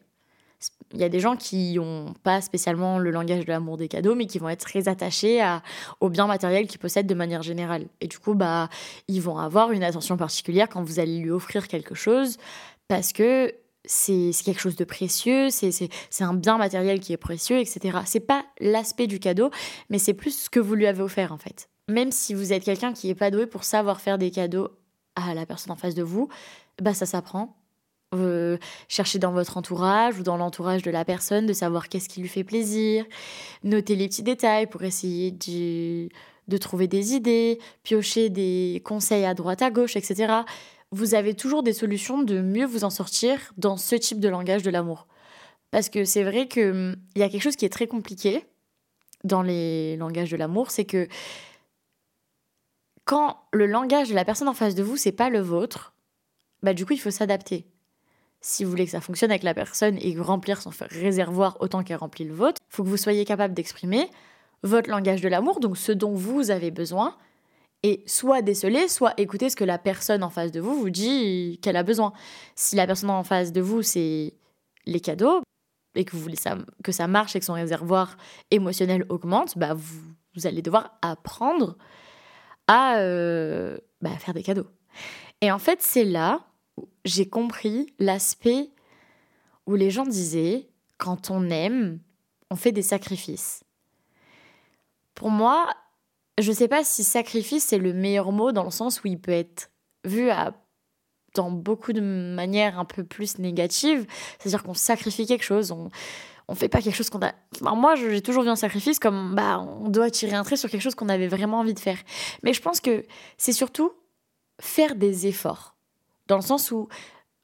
il 0.93 0.99
y 0.99 1.05
a 1.05 1.09
des 1.09 1.21
gens 1.21 1.37
qui 1.37 1.75
n'ont 1.75 2.13
pas 2.23 2.41
spécialement 2.41 2.99
le 2.99 3.11
langage 3.11 3.45
de 3.45 3.49
l'amour 3.49 3.77
des 3.77 3.87
cadeaux, 3.87 4.15
mais 4.15 4.25
qui 4.25 4.39
vont 4.39 4.49
être 4.49 4.65
très 4.65 4.89
attachés 4.89 5.41
aux 6.01 6.09
biens 6.09 6.27
matériels 6.27 6.67
qu'ils 6.67 6.79
possèdent 6.79 7.07
de 7.07 7.13
manière 7.15 7.43
générale. 7.43 7.85
Et 8.01 8.07
du 8.07 8.19
coup, 8.19 8.33
bah, 8.33 8.67
ils 9.07 9.21
vont 9.21 9.37
avoir 9.37 9.71
une 9.71 9.83
attention 9.83 10.17
particulière 10.17 10.67
quand 10.67 10.83
vous 10.83 10.99
allez 10.99 11.19
lui 11.19 11.31
offrir 11.31 11.69
quelque 11.69 11.95
chose, 11.95 12.37
parce 12.89 13.13
que 13.13 13.53
c'est 13.91 14.31
quelque 14.45 14.61
chose 14.61 14.75
de 14.75 14.83
précieux, 14.83 15.49
c'est 15.49 15.89
un 16.19 16.35
bien 16.35 16.59
matériel 16.59 16.99
qui 16.99 17.11
est 17.11 17.17
précieux, 17.17 17.57
etc. 17.57 17.97
C'est 18.05 18.19
pas 18.19 18.45
l'aspect 18.59 19.07
du 19.07 19.19
cadeau, 19.19 19.49
mais 19.89 19.97
c'est 19.97 20.13
plus 20.13 20.43
ce 20.43 20.49
que 20.49 20.59
vous 20.59 20.75
lui 20.75 20.85
avez 20.85 21.01
offert 21.01 21.33
en 21.33 21.39
fait. 21.39 21.69
Même 21.87 22.11
si 22.11 22.35
vous 22.35 22.53
êtes 22.53 22.63
quelqu'un 22.63 22.93
qui 22.93 23.07
n'est 23.07 23.15
pas 23.15 23.31
doué 23.31 23.47
pour 23.47 23.63
savoir 23.63 23.99
faire 23.99 24.19
des 24.19 24.29
cadeaux 24.29 24.69
à 25.15 25.33
la 25.33 25.47
personne 25.47 25.71
en 25.71 25.75
face 25.75 25.95
de 25.95 26.03
vous, 26.03 26.29
bah 26.79 26.93
ça 26.93 27.07
s'apprend 27.07 27.57
euh, 28.13 28.57
chercher 28.87 29.17
dans 29.17 29.31
votre 29.31 29.57
entourage 29.57 30.19
ou 30.19 30.23
dans 30.23 30.37
l'entourage 30.37 30.83
de 30.83 30.91
la 30.91 31.03
personne, 31.03 31.47
de 31.47 31.53
savoir 31.53 31.89
qu'est-ce 31.89 32.09
qui 32.09 32.21
lui 32.21 32.29
fait 32.29 32.43
plaisir, 32.43 33.05
noter 33.63 33.95
les 33.95 34.07
petits 34.07 34.23
détails 34.23 34.67
pour 34.67 34.83
essayer 34.83 35.31
de, 35.31 36.09
de 36.47 36.57
trouver 36.57 36.87
des 36.87 37.15
idées, 37.15 37.57
piocher 37.81 38.29
des 38.29 38.83
conseils 38.85 39.25
à 39.25 39.33
droite 39.33 39.63
à 39.63 39.71
gauche, 39.71 39.95
etc. 39.95 40.43
Vous 40.91 41.13
avez 41.13 41.35
toujours 41.35 41.63
des 41.63 41.73
solutions 41.73 42.23
de 42.23 42.41
mieux 42.41 42.65
vous 42.65 42.83
en 42.83 42.89
sortir 42.89 43.53
dans 43.57 43.77
ce 43.77 43.95
type 43.95 44.19
de 44.19 44.29
langage 44.29 44.63
de 44.63 44.71
l'amour. 44.71 45.07
Parce 45.71 45.89
que 45.89 46.03
c'est 46.03 46.23
vrai 46.23 46.47
qu'il 46.47 46.63
hum, 46.63 46.95
y 47.15 47.21
a 47.21 47.29
quelque 47.29 47.43
chose 47.43 47.55
qui 47.55 47.65
est 47.65 47.69
très 47.69 47.87
compliqué 47.87 48.45
dans 49.23 49.41
les 49.41 49.97
langages 49.97 50.31
de 50.31 50.37
l'amour, 50.37 50.71
c'est 50.71 50.85
que 50.85 51.07
quand 53.05 53.37
le 53.51 53.65
langage 53.65 54.09
de 54.09 54.15
la 54.15 54.23
personne 54.23 54.47
en 54.47 54.53
face 54.53 54.75
de 54.75 54.83
vous, 54.83 54.97
c'est 54.97 55.11
pas 55.11 55.29
le 55.29 55.39
vôtre, 55.39 55.93
bah 56.63 56.73
du 56.73 56.85
coup, 56.85 56.93
il 56.93 56.99
faut 56.99 57.11
s'adapter 57.11 57.65
si 58.41 58.63
vous 58.63 58.69
voulez 58.69 58.85
que 58.85 58.91
ça 58.91 59.01
fonctionne 59.01 59.31
avec 59.31 59.43
la 59.43 59.53
personne 59.53 59.97
et 59.99 60.15
remplir 60.17 60.61
son 60.61 60.71
réservoir 60.89 61.57
autant 61.59 61.83
qu'elle 61.83 61.97
remplit 61.97 62.25
le 62.25 62.33
vôtre, 62.33 62.61
il 62.69 62.75
faut 62.75 62.83
que 62.83 62.89
vous 62.89 62.97
soyez 62.97 63.25
capable 63.25 63.53
d'exprimer 63.53 64.09
votre 64.63 64.89
langage 64.89 65.21
de 65.21 65.29
l'amour, 65.29 65.59
donc 65.59 65.77
ce 65.77 65.91
dont 65.91 66.13
vous 66.13 66.51
avez 66.51 66.71
besoin, 66.71 67.15
et 67.83 68.03
soit 68.05 68.41
déceler, 68.41 68.87
soit 68.87 69.13
écouter 69.17 69.49
ce 69.49 69.55
que 69.55 69.63
la 69.63 69.77
personne 69.77 70.23
en 70.23 70.29
face 70.29 70.51
de 70.51 70.59
vous 70.59 70.75
vous 70.75 70.89
dit 70.89 71.59
qu'elle 71.61 71.77
a 71.77 71.83
besoin. 71.83 72.13
Si 72.55 72.75
la 72.75 72.85
personne 72.85 73.09
en 73.09 73.23
face 73.23 73.51
de 73.51 73.61
vous, 73.61 73.81
c'est 73.81 74.33
les 74.85 74.99
cadeaux, 74.99 75.41
et 75.95 76.05
que 76.05 76.11
vous 76.11 76.21
voulez 76.21 76.35
ça, 76.35 76.57
que 76.83 76.91
ça 76.91 77.07
marche 77.07 77.35
et 77.35 77.39
que 77.39 77.45
son 77.45 77.53
réservoir 77.53 78.17
émotionnel 78.51 79.05
augmente, 79.09 79.57
bah 79.57 79.73
vous, 79.73 80.45
allez 80.45 80.61
devoir 80.61 80.97
apprendre 81.01 81.77
à 82.67 82.97
euh, 82.99 83.77
bah, 84.01 84.11
faire 84.17 84.33
des 84.33 84.43
cadeaux. 84.43 84.67
Et 85.41 85.51
en 85.51 85.59
fait, 85.59 85.81
c'est 85.81 86.05
là 86.05 86.45
j'ai 87.05 87.27
compris 87.27 87.93
l'aspect 87.99 88.69
où 89.65 89.75
les 89.75 89.91
gens 89.91 90.05
disaient 90.05 90.69
quand 90.97 91.31
on 91.31 91.49
aime, 91.49 91.99
on 92.49 92.55
fait 92.55 92.71
des 92.71 92.81
sacrifices. 92.81 93.63
Pour 95.15 95.29
moi, 95.29 95.67
je 96.39 96.49
ne 96.49 96.55
sais 96.55 96.67
pas 96.67 96.83
si 96.83 97.03
sacrifice 97.03 97.65
c'est 97.65 97.77
le 97.77 97.93
meilleur 97.93 98.31
mot 98.31 98.51
dans 98.51 98.63
le 98.63 98.71
sens 98.71 99.03
où 99.03 99.07
il 99.07 99.19
peut 99.19 99.31
être 99.31 99.71
vu 100.05 100.29
à, 100.29 100.53
dans 101.35 101.51
beaucoup 101.51 101.93
de 101.93 102.01
manières 102.01 102.79
un 102.79 102.85
peu 102.85 103.03
plus 103.03 103.39
négatives. 103.39 104.05
C'est-à-dire 104.37 104.63
qu'on 104.63 104.73
sacrifie 104.73 105.25
quelque 105.25 105.43
chose, 105.43 105.71
on 105.71 105.89
ne 106.49 106.55
fait 106.55 106.69
pas 106.69 106.81
quelque 106.81 106.95
chose 106.95 107.09
qu'on 107.09 107.21
a. 107.21 107.33
moi, 107.75 107.95
j'ai 107.95 108.21
toujours 108.21 108.43
vu 108.43 108.49
un 108.49 108.55
sacrifice 108.55 108.99
comme 108.99 109.35
bah 109.35 109.59
on 109.59 109.89
doit 109.89 110.09
tirer 110.09 110.35
un 110.35 110.43
trait 110.43 110.57
sur 110.57 110.69
quelque 110.69 110.81
chose 110.81 110.95
qu'on 110.95 111.09
avait 111.09 111.27
vraiment 111.27 111.59
envie 111.59 111.73
de 111.73 111.79
faire. 111.79 111.97
Mais 112.43 112.53
je 112.53 112.61
pense 112.61 112.79
que 112.79 113.05
c'est 113.37 113.53
surtout 113.53 113.91
faire 114.59 114.95
des 114.95 115.27
efforts. 115.27 115.75
Dans 116.27 116.35
le 116.35 116.41
sens 116.41 116.71
où 116.71 116.87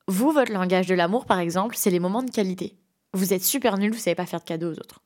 vous, 0.08 0.32
votre 0.32 0.52
langage 0.52 0.88
de 0.88 0.96
l'amour, 0.96 1.26
par 1.26 1.40
exemple, 1.40 1.76
c'est 1.76 1.90
les 1.90 2.00
moments 2.00 2.24
de 2.24 2.30
qualité. 2.30 2.78
Vous 3.14 3.34
êtes 3.34 3.44
super 3.44 3.78
nul, 3.78 3.92
vous 3.92 4.00
savez 4.00 4.16
pas 4.16 4.26
faire 4.26 4.40
de 4.40 4.46
cadeaux 4.46 4.72
aux 4.72 4.80
autres. 4.80 5.02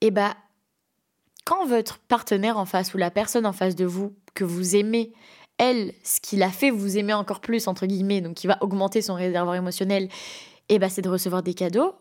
Et 0.00 0.10
bah, 0.10 0.36
quand 1.50 1.66
votre 1.66 1.98
partenaire 1.98 2.58
en 2.58 2.64
face 2.64 2.94
ou 2.94 2.96
la 2.96 3.10
personne 3.10 3.44
en 3.44 3.52
face 3.52 3.74
de 3.74 3.84
vous 3.84 4.14
que 4.34 4.44
vous 4.44 4.76
aimez, 4.76 5.12
elle, 5.58 5.92
ce 6.04 6.20
qui 6.20 6.36
l'a 6.36 6.50
fait 6.50 6.70
vous 6.70 6.96
aimer 6.96 7.12
encore 7.12 7.40
plus, 7.40 7.66
entre 7.66 7.86
guillemets, 7.86 8.20
donc 8.20 8.34
qui 8.34 8.46
va 8.46 8.56
augmenter 8.60 9.02
son 9.02 9.14
réservoir 9.14 9.56
émotionnel, 9.56 10.08
et 10.68 10.78
bah, 10.78 10.88
c'est 10.88 11.02
de 11.02 11.08
recevoir 11.08 11.42
des 11.42 11.54
cadeaux, 11.54 11.96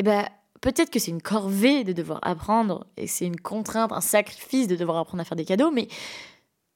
et 0.00 0.02
bah, 0.02 0.28
peut-être 0.60 0.90
que 0.90 0.98
c'est 0.98 1.12
une 1.12 1.22
corvée 1.22 1.84
de 1.84 1.92
devoir 1.92 2.18
apprendre, 2.22 2.88
et 2.96 3.06
c'est 3.06 3.24
une 3.24 3.40
contrainte, 3.40 3.92
un 3.92 4.00
sacrifice 4.00 4.66
de 4.66 4.74
devoir 4.74 4.98
apprendre 4.98 5.20
à 5.20 5.24
faire 5.24 5.36
des 5.36 5.44
cadeaux, 5.44 5.70
mais 5.70 5.86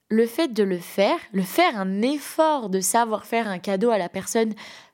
le 0.09 0.25
fait 0.25 0.53
de 0.53 0.63
le 0.63 0.77
faire, 0.77 1.19
le 1.33 1.43
faire 1.43 1.77
un 1.77 2.01
effort 2.01 2.69
de 2.69 2.79
savoir 2.79 3.25
faire 3.25 3.49
un 3.49 3.59
cadeau 3.59 3.89
à 3.89 3.97
la 3.97 4.07
personne 4.07 4.53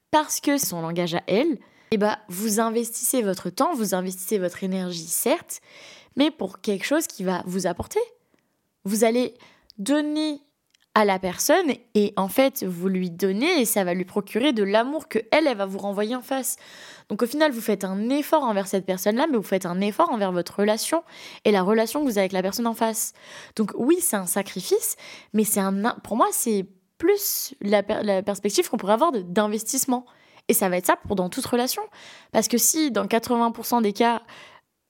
parce 0.10 0.40
que 0.40 0.58
son 0.58 0.82
langage 0.82 1.14
à 1.14 1.22
elle, 1.28 1.60
eh 1.92 1.98
ben, 1.98 2.18
vous 2.28 2.60
investissez 2.60 3.22
votre 3.22 3.52
temps, 3.52 3.76
vous 3.76 3.94
investissez 3.94 4.40
votre 4.40 4.64
énergie, 4.64 5.06
certes, 5.06 5.62
mais 6.16 6.32
pour 6.32 6.62
quelque 6.62 6.86
chose 6.86 7.08
qui 7.08 7.24
va 7.24 7.44
vous 7.46 7.68
apporter. 7.68 8.00
Vous 8.86 9.04
allez 9.04 9.34
donner 9.78 10.42
à 10.96 11.06
la 11.06 11.18
personne 11.18 11.74
et 11.96 12.14
en 12.18 12.28
fait 12.28 12.64
vous 12.64 12.88
lui 12.88 13.10
donnez 13.10 13.62
et 13.62 13.66
ça 13.66 13.84
va 13.84 13.94
lui 13.96 14.06
procurer 14.06 14.54
de 14.54 14.64
l'amour 14.64 15.08
que 15.08 15.20
elle, 15.32 15.46
va 15.56 15.66
vous 15.66 15.80
renvoyer 15.80 16.16
en 16.16 16.22
face. 16.22 16.58
Donc 17.10 17.24
au 17.24 17.26
final 17.26 17.52
vous 17.52 17.62
faites 17.62 17.84
un 17.84 18.10
effort 18.10 18.44
envers 18.44 18.68
cette 18.68 18.86
personne-là 18.86 19.26
mais 19.30 19.38
vous 19.38 19.44
faites 19.44 19.66
un 19.66 19.82
effort 19.82 20.12
envers 20.12 20.32
votre 20.32 20.60
relation 20.60 21.04
et 21.46 21.52
la 21.52 21.64
relation 21.64 22.02
que 22.02 22.06
vous 22.06 22.12
avez 22.12 22.22
avec 22.22 22.32
la 22.32 22.44
personne 22.44 22.68
en 22.68 22.76
face. 22.76 23.14
Donc 23.56 23.72
oui 23.76 23.98
c'est 24.02 24.18
un 24.18 24.28
sacrifice 24.28 24.96
mais 25.34 25.44
c'est 25.44 25.60
un 25.60 25.96
pour 26.04 26.16
moi 26.16 26.28
c'est 26.32 26.68
plus 27.00 27.56
la, 27.60 27.82
la 28.04 28.22
perspective 28.22 28.70
qu'on 28.70 28.78
pourrait 28.78 28.94
avoir 28.94 29.12
d'investissement. 29.12 30.06
Et 30.50 30.54
ça 30.54 30.68
va 30.68 30.78
être 30.78 30.86
ça 30.86 30.98
pour 30.98 31.16
dans 31.16 31.30
toute 31.30 31.46
relation. 31.46 31.82
Parce 32.34 32.50
que 32.50 32.58
si 32.58 32.92
dans 32.92 33.06
80% 33.06 33.82
des 33.82 33.94
cas 33.94 34.22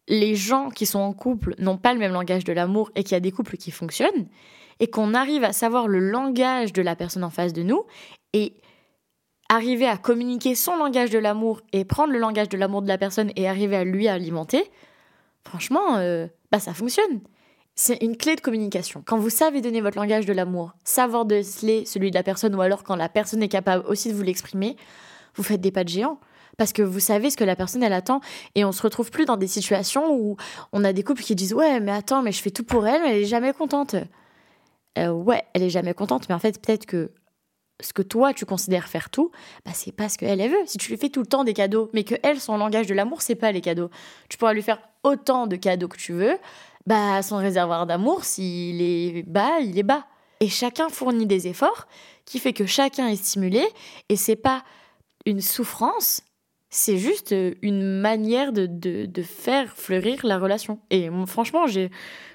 les 0.08 0.36
gens 0.36 0.70
qui 0.70 0.86
sont 0.86 1.00
en 1.00 1.14
couple 1.14 1.56
n'ont 1.60 1.78
pas 1.78 1.94
le 1.94 2.00
même 2.00 2.14
langage 2.14 2.44
de 2.44 2.54
l'amour 2.54 2.92
et 2.96 3.04
qu'il 3.04 3.14
y 3.14 3.16
a 3.16 3.22
des 3.22 3.32
couples 3.32 3.58
qui 3.58 3.72
fonctionnent, 3.72 4.28
et 4.80 4.88
qu'on 4.88 5.14
arrive 5.14 5.44
à 5.44 5.54
savoir 5.54 5.88
le 5.88 6.00
langage 6.00 6.74
de 6.74 6.82
la 6.82 6.96
personne 6.96 7.24
en 7.24 7.30
face 7.30 7.54
de 7.54 7.64
nous 7.64 7.84
et 8.34 8.56
arriver 9.50 9.88
à 9.88 9.98
communiquer 9.98 10.56
son 10.56 10.76
langage 10.76 11.10
de 11.12 11.20
l'amour 11.20 11.62
et 11.74 11.86
prendre 11.86 12.12
le 12.12 12.20
langage 12.20 12.50
de 12.50 12.58
l'amour 12.58 12.82
de 12.82 12.88
la 12.88 12.98
personne 12.98 13.32
et 13.36 13.48
arriver 13.48 13.76
à 13.76 13.84
lui 13.84 14.08
alimenter, 14.08 14.64
franchement, 15.44 15.98
euh, 15.98 16.28
bah 16.52 16.60
ça 16.60 16.74
fonctionne. 16.74 17.22
C'est 17.76 17.98
une 18.04 18.18
clé 18.18 18.36
de 18.36 18.42
communication. 18.42 19.04
Quand 19.06 19.18
vous 19.18 19.30
savez 19.30 19.62
donner 19.62 19.82
votre 19.82 19.98
langage 19.98 20.26
de 20.26 20.34
l'amour, 20.34 20.74
savoir 20.84 21.26
déceler 21.26 21.86
celui 21.86 22.12
de 22.12 22.16
la 22.16 22.24
personne, 22.24 22.56
ou 22.56 22.62
alors 22.62 22.84
quand 22.84 22.96
la 22.96 23.10
personne 23.10 23.42
est 23.42 23.48
capable 23.48 23.86
aussi 23.88 24.10
de 24.10 24.16
vous 24.16 24.22
l'exprimer, 24.22 24.76
vous 25.36 25.44
faites 25.44 25.62
des 25.62 25.72
pas 25.72 25.84
de 25.84 25.90
géant. 25.90 26.20
Parce 26.58 26.74
que 26.74 26.82
vous 26.82 27.00
savez 27.00 27.30
ce 27.30 27.38
que 27.38 27.44
la 27.44 27.56
personne 27.56 27.84
elle 27.84 27.94
attend 27.94 28.22
et 28.56 28.66
on 28.66 28.72
se 28.72 28.82
retrouve 28.82 29.12
plus 29.12 29.26
dans 29.26 29.38
des 29.38 29.48
situations 29.48 30.14
où 30.14 30.38
on 30.72 30.84
a 30.84 30.94
des 30.94 31.04
couples 31.04 31.24
qui 31.24 31.36
disent 31.36 31.54
ouais 31.54 31.80
mais 31.80 31.92
attends 31.92 32.22
mais 32.22 32.32
je 32.32 32.42
fais 32.42 32.52
tout 32.52 32.64
pour 32.64 32.86
elle 32.88 33.02
mais 33.02 33.16
elle 33.16 33.24
est 33.24 33.26
jamais 33.26 33.54
contente. 33.54 33.96
Euh, 34.98 35.10
ouais 35.10 35.44
elle 35.54 35.64
est 35.64 35.70
jamais 35.70 35.94
contente 35.94 36.30
mais 36.30 36.36
en 36.36 36.40
fait 36.40 36.62
peut-être 36.62 36.86
que 36.86 37.12
ce 37.82 37.92
que 37.94 38.02
toi 38.02 38.34
tu 38.34 38.46
considères 38.46 38.88
faire 38.88 39.10
tout, 39.10 39.32
bah 39.66 39.72
c'est 39.74 39.92
pas 39.92 40.10
ce 40.10 40.18
qu'elle 40.18 40.40
elle 40.40 40.52
veut. 40.52 40.66
Si 40.66 40.78
tu 40.78 40.92
lui 40.92 40.98
fais 40.98 41.10
tout 41.10 41.22
le 41.22 41.26
temps 41.26 41.44
des 41.44 41.54
cadeaux, 41.54 41.90
mais 41.94 42.04
que 42.04 42.16
elle 42.24 42.40
son 42.40 42.58
langage 42.58 42.88
de 42.88 42.94
l'amour 42.94 43.22
c'est 43.22 43.36
pas 43.36 43.52
les 43.52 43.62
cadeaux, 43.62 43.90
tu 44.30 44.38
pourras 44.38 44.54
lui 44.54 44.62
faire 44.62 44.80
autant 45.04 45.48
de 45.48 45.56
cadeaux 45.56 45.88
que 45.88 45.98
tu 45.98 46.14
veux, 46.14 46.38
bah 46.86 47.22
son 47.22 47.38
réservoir 47.38 47.86
d'amour 47.86 48.24
s'il 48.24 48.82
est 48.82 49.24
bas, 49.24 49.60
il 49.60 49.78
est 49.78 49.84
bas. 49.84 50.06
Et 50.40 50.50
chacun 50.50 50.90
fournit 50.90 51.26
des 51.26 51.48
efforts 51.48 51.88
qui 52.26 52.40
fait 52.40 52.54
que 52.54 52.66
chacun 52.66 53.08
est 53.08 53.16
stimulé 53.16 53.66
et 54.10 54.16
c'est 54.16 54.36
pas 54.36 54.64
une 55.26 55.42
souffrance, 55.42 56.22
c'est 56.74 56.98
juste 56.98 57.36
une 57.62 58.00
manière 58.00 58.52
de, 58.52 58.66
de, 58.66 59.22
faire 59.22 59.78
fleurir 59.78 60.26
la 60.26 60.40
relation. 60.40 60.80
Et 60.90 61.08
franchement, 61.28 61.68
je 61.68 61.88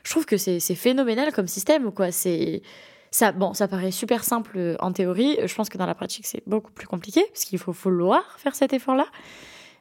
trouve 0.09 0.27
que 0.27 0.37
c'est 0.37 0.61
phénoménal 0.77 1.33
comme 1.33 1.48
système. 1.48 1.90
Quoi. 1.90 2.11
Ça, 2.12 3.33
bon, 3.33 3.53
ça 3.53 3.66
paraît 3.66 3.90
super 3.90 4.22
simple 4.22 4.77
en 4.79 4.92
théorie. 4.92 5.37
Je 5.44 5.53
pense 5.55 5.68
que 5.68 5.77
dans 5.77 5.87
la 5.87 5.94
pratique, 5.96 6.24
c'est 6.24 6.42
beaucoup 6.46 6.70
plus 6.70 6.87
compliqué 6.87 7.24
parce 7.33 7.44
qu'il 7.44 7.59
faut 7.59 7.72
vouloir 7.72 8.38
faire 8.38 8.55
cet 8.55 8.72
effort-là. 8.72 9.07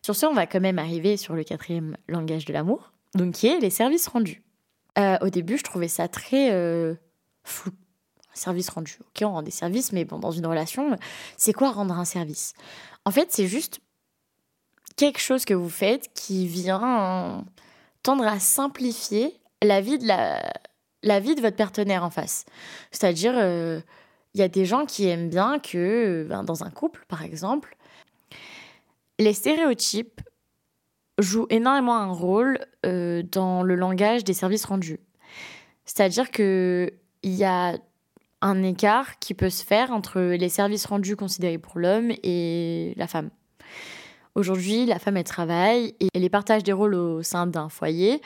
Sur 0.01 0.15
ce, 0.15 0.25
on 0.25 0.33
va 0.33 0.47
quand 0.47 0.59
même 0.59 0.79
arriver 0.79 1.17
sur 1.17 1.35
le 1.35 1.43
quatrième 1.43 1.95
langage 2.07 2.45
de 2.45 2.53
l'amour, 2.53 2.93
donc 3.13 3.35
qui 3.35 3.47
est 3.47 3.59
les 3.59 3.69
services 3.69 4.07
rendus. 4.07 4.41
Euh, 4.97 5.17
au 5.21 5.29
début, 5.29 5.59
je 5.59 5.63
trouvais 5.63 5.87
ça 5.87 6.07
très 6.07 6.51
euh, 6.51 6.95
flou. 7.43 7.71
Service 8.33 8.69
rendu. 8.69 8.97
Ok, 9.01 9.23
on 9.23 9.31
rend 9.31 9.41
des 9.41 9.51
services, 9.51 9.91
mais 9.91 10.05
bon, 10.05 10.19
dans 10.19 10.31
une 10.31 10.45
relation, 10.45 10.95
c'est 11.37 11.53
quoi 11.53 11.71
rendre 11.71 11.97
un 11.97 12.05
service? 12.05 12.53
En 13.03 13.11
fait, 13.11 13.31
c'est 13.31 13.47
juste 13.47 13.81
quelque 14.97 15.19
chose 15.19 15.45
que 15.45 15.53
vous 15.53 15.69
faites 15.69 16.12
qui 16.13 16.47
vient 16.47 17.45
tendre 18.03 18.27
à 18.27 18.39
simplifier 18.39 19.39
la 19.63 19.79
vie 19.79 19.97
de 19.97 20.07
la, 20.07 20.41
la 21.03 21.19
vie 21.19 21.36
de 21.36 21.41
votre 21.41 21.55
partenaire 21.55 22.03
en 22.03 22.10
face. 22.10 22.45
C'est-à-dire, 22.91 23.33
euh, 23.36 23.79
il 24.33 24.41
y 24.41 24.43
a 24.43 24.49
des 24.49 24.65
gens 24.65 24.86
qui 24.86 25.07
aiment 25.07 25.29
bien 25.29 25.60
que, 25.60 26.25
ben, 26.27 26.43
dans 26.43 26.63
un 26.63 26.69
couple, 26.69 27.05
par 27.07 27.23
exemple, 27.23 27.77
les 29.19 29.33
stéréotypes 29.33 30.21
jouent 31.17 31.47
énormément 31.49 31.97
un 31.97 32.12
rôle 32.12 32.60
euh, 32.86 33.23
dans 33.23 33.63
le 33.63 33.75
langage 33.75 34.23
des 34.23 34.33
services 34.33 34.65
rendus. 34.65 34.99
C'est-à-dire 35.86 36.29
qu'il 36.29 36.91
y 37.23 37.43
a 37.43 37.77
un 38.41 38.63
écart 38.63 39.17
qui 39.19 39.33
peut 39.33 39.49
se 39.49 39.63
faire 39.63 39.91
entre 39.91 40.19
les 40.21 40.49
services 40.49 40.86
rendus 40.86 41.15
considérés 41.15 41.57
pour 41.57 41.79
l'homme 41.79 42.12
et 42.23 42.93
la 42.97 43.07
femme. 43.07 43.31
Aujourd'hui, 44.38 44.86
la 44.86 45.00
femme, 45.00 45.17
elle 45.17 45.23
travaille 45.23 45.95
et 46.00 46.19
les 46.19 46.30
partages 46.30 46.62
des 46.62 46.71
rôles 46.71 46.93
au 46.93 47.23
sein 47.23 47.47
d'un 47.47 47.69
foyer, 47.69 48.21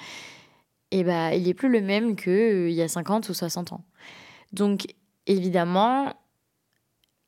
et 0.91 1.05
bah, 1.05 1.33
il 1.33 1.43
n'est 1.43 1.53
plus 1.53 1.69
le 1.69 1.79
même 1.79 2.17
qu'il 2.17 2.33
euh, 2.33 2.69
y 2.69 2.81
a 2.81 2.89
50 2.89 3.29
ou 3.29 3.33
60 3.33 3.71
ans. 3.71 3.85
Donc, 4.51 4.87
évidemment, 5.25 6.13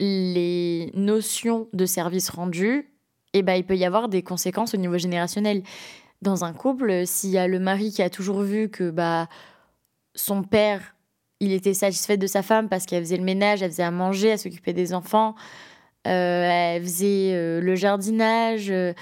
les 0.01 0.91
notions 0.95 1.69
de 1.71 1.85
service 1.85 2.29
rendu, 2.29 2.93
et 3.31 3.41
bah, 3.41 3.55
il 3.55 3.65
peut 3.65 3.77
y 3.77 3.85
avoir 3.85 4.09
des 4.09 4.21
conséquences 4.21 4.73
au 4.73 4.77
niveau 4.77 4.97
générationnel. 4.97 5.63
Dans 6.21 6.43
un 6.43 6.51
couple, 6.51 7.07
s'il 7.07 7.29
y 7.29 7.37
a 7.37 7.47
le 7.47 7.59
mari 7.59 7.89
qui 7.89 8.01
a 8.01 8.09
toujours 8.09 8.41
vu 8.41 8.67
que 8.67 8.89
bah, 8.89 9.29
son 10.13 10.43
père, 10.43 10.93
il 11.39 11.53
était 11.53 11.73
satisfait 11.73 12.17
de 12.17 12.27
sa 12.27 12.43
femme 12.43 12.67
parce 12.67 12.85
qu'elle 12.85 13.05
faisait 13.05 13.15
le 13.15 13.23
ménage, 13.23 13.63
elle 13.63 13.71
faisait 13.71 13.83
à 13.83 13.91
manger, 13.91 14.27
elle 14.27 14.39
s'occupait 14.39 14.73
des 14.73 14.93
enfants, 14.93 15.35
elle 16.09 16.83
faisait 16.83 17.31
euh, 17.33 17.61
le 17.61 17.75
jardinage, 17.75 18.69
euh, 18.71 18.93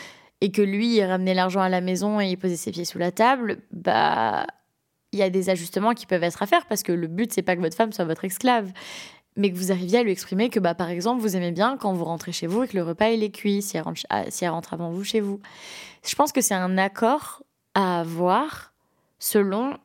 et 0.42 0.52
que 0.52 0.62
lui, 0.62 0.96
il 0.98 1.04
ramenait 1.04 1.34
l'argent 1.34 1.62
à 1.62 1.70
la 1.70 1.82
maison 1.82 2.20
et 2.20 2.28
il 2.28 2.38
posait 2.38 2.58
ses 2.58 2.72
pieds 2.72 2.86
sous 2.86 2.98
la 2.98 3.12
table, 3.12 3.58
bah, 3.72 4.48
il 5.12 5.20
y 5.20 5.24
a 5.24 5.30
des 5.30 5.50
ajustements 5.50 5.94
qui 5.94 6.06
peuvent 6.06 6.24
être 6.24 6.42
à 6.42 6.48
faire 6.48 6.66
parce 6.66 6.84
que 6.84 6.92
le 6.92 7.08
but, 7.08 7.32
c'est 7.34 7.42
pas 7.42 7.56
que 7.56 7.62
votre 7.62 7.76
femme 7.76 7.92
soit 7.92 8.06
votre 8.06 8.26
esclave 8.26 8.72
mais 9.38 9.52
que 9.52 9.58
vous 9.58 9.72
arriviez 9.72 10.00
à 10.00 10.04
lui 10.04 10.12
exprimer 10.12 10.50
que, 10.50 10.60
bah, 10.60 10.76
par 10.76 10.90
exemple, 10.90 11.22
vous 11.22 11.36
aimez 11.36 11.52
bien 11.52 11.78
quand 11.78 11.94
vous 11.94 12.04
rentrez 12.04 12.32
chez 12.32 12.48
vous 12.48 12.64
et 12.64 12.68
que 12.68 12.76
le 12.76 12.84
repas 12.84 13.10
il 13.10 13.24
est 13.24 13.32
cuit, 13.32 13.62
si 13.62 13.78
elle 13.78 13.84
rentre, 13.84 14.02
ah, 14.10 14.30
si 14.30 14.44
elle 14.44 14.52
rentre 14.52 14.74
avant 14.74 14.92
vous 14.92 15.04
chez 15.04 15.22
vous. 15.22 15.40
Je 16.06 16.16
pense 16.16 16.32
que 16.32 16.42
c'est 16.42 16.54
un 16.54 16.78
accord 16.78 17.44
à 17.74 18.02
avoir 18.02 18.74
selon 19.20 19.78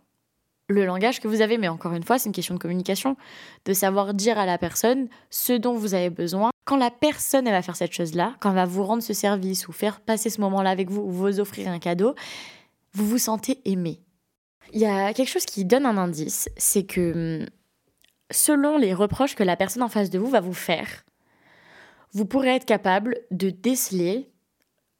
le 0.68 0.85
langage 0.85 1.20
que 1.20 1.29
vous 1.29 1.40
avez. 1.40 1.59
Mais 1.59 1.68
encore 1.68 1.92
une 1.92 2.02
fois, 2.02 2.18
c'est 2.18 2.29
une 2.29 2.35
question 2.35 2.55
de 2.55 2.61
communication, 2.61 3.16
de 3.64 3.72
savoir 3.72 4.14
dire 4.14 4.38
à 4.38 4.46
la 4.46 4.59
personne 4.59 5.09
ce 5.31 5.52
dont 5.52 5.74
vous 5.74 5.94
avez 5.94 6.11
besoin. 6.11 6.50
Quand 6.64 6.76
la 6.76 6.90
personne 6.90 7.46
elle 7.46 7.52
va 7.52 7.62
faire 7.62 7.76
cette 7.76 7.92
chose-là, 7.92 8.35
quand 8.40 8.50
elle 8.50 8.57
va 8.57 8.64
vous 8.64 8.85
rendre 8.85 9.02
ce 9.02 9.12
service 9.12 9.68
ou 9.68 9.72
faire 9.72 10.00
passer 10.00 10.31
ce 10.31 10.40
moment-là 10.40 10.70
avec 10.70 10.90
vous 10.90 11.02
ou 11.02 11.11
vous 11.11 11.40
offrir 11.40 11.68
un 11.68 11.79
cadeau, 11.79 12.14
vous 12.92 13.07
vous 13.07 13.18
sentez 13.18 13.61
aimé. 13.64 14.00
Il 14.72 14.81
y 14.81 14.87
a 14.87 15.12
quelque 15.14 15.29
chose 15.29 15.44
qui 15.44 15.64
donne 15.64 15.87
un 15.87 15.96
indice, 15.96 16.48
c'est 16.57 16.85
que 16.85 17.40
hum, 17.42 17.46
selon 18.33 18.79
les 18.79 18.94
reproches 18.94 19.37
que 19.37 19.44
la 19.44 19.57
personne 19.57 19.83
en 19.83 19.88
face 19.88 20.11
de 20.11 20.18
vous 20.18 20.29
va 20.29 20.40
vous 20.40 20.52
faire, 20.52 21.05
vous 22.12 22.24
pourrez 22.24 22.57
être 22.57 22.64
capable 22.64 23.18
de 23.31 23.50
déceler 23.50 24.31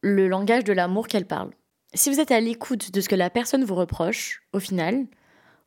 le 0.03 0.29
langage 0.29 0.65
de 0.65 0.73
l'amour 0.73 1.09
qu'elle 1.09 1.27
parle. 1.27 1.51
Si 1.95 2.11
vous 2.11 2.21
êtes 2.21 2.31
à 2.31 2.41
l'écoute 2.41 2.93
de 2.93 3.01
ce 3.01 3.09
que 3.09 3.15
la 3.15 3.31
personne 3.31 3.65
vous 3.65 3.75
reproche, 3.75 4.43
au 4.53 4.61
final, 4.61 5.07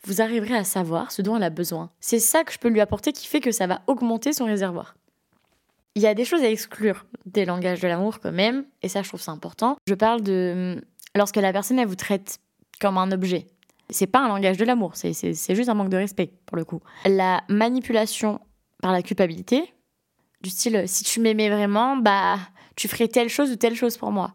vous 0.06 0.22
arriverez 0.22 0.56
à 0.56 0.64
savoir 0.64 1.12
ce 1.12 1.22
dont 1.22 1.36
elle 1.36 1.44
a 1.44 1.50
besoin. 1.50 1.92
C'est 2.00 2.20
ça 2.20 2.44
que 2.44 2.54
je 2.54 2.58
peux 2.58 2.70
lui 2.70 2.82
apporter 2.82 3.12
qui 3.12 3.28
fait 3.28 3.42
que 3.42 3.52
ça 3.52 3.68
va 3.68 3.82
augmenter 3.88 4.34
son 4.34 4.46
réservoir. 4.46 4.96
Il 5.96 6.02
y 6.02 6.08
a 6.08 6.14
des 6.14 6.24
choses 6.24 6.42
à 6.42 6.50
exclure 6.50 7.06
des 7.26 7.46
langages 7.46 7.82
de 7.82 7.88
l'amour 7.88 8.20
quand 8.20 8.32
même, 8.32 8.66
et 8.82 8.88
ça 8.88 9.02
je 9.02 9.08
trouve 9.10 9.22
ça 9.22 9.32
important. 9.32 9.78
Je 9.88 9.96
parle 9.96 10.22
de 10.22 10.82
lorsque 11.16 11.36
la 11.36 11.52
personne 11.52 11.80
elle 11.80 11.88
vous 11.88 11.96
traite 11.96 12.40
comme 12.80 12.98
un 12.98 13.12
objet. 13.12 13.48
C'est 13.90 14.08
pas 14.08 14.20
un 14.20 14.28
langage 14.28 14.58
de 14.58 14.66
l'amour, 14.66 14.96
c'est 14.96 15.14
juste 15.56 15.68
un 15.68 15.74
manque 15.74 15.90
de 15.90 15.98
respect 15.98 16.32
pour 16.46 16.58
le 16.58 16.64
coup. 16.64 16.80
La 17.06 17.44
manipulation 17.50 18.40
par 18.82 18.92
la 18.92 19.02
culpabilité, 19.02 19.74
du 20.42 20.50
style 20.50 20.84
si 20.88 21.04
tu 21.04 21.20
m'aimais 21.20 21.50
vraiment, 21.50 21.98
bah 21.98 22.38
tu 22.76 22.88
ferais 22.88 23.08
telle 23.08 23.30
chose 23.30 23.52
ou 23.52 23.56
telle 23.56 23.76
chose 23.76 23.98
pour 23.98 24.12
moi. 24.12 24.34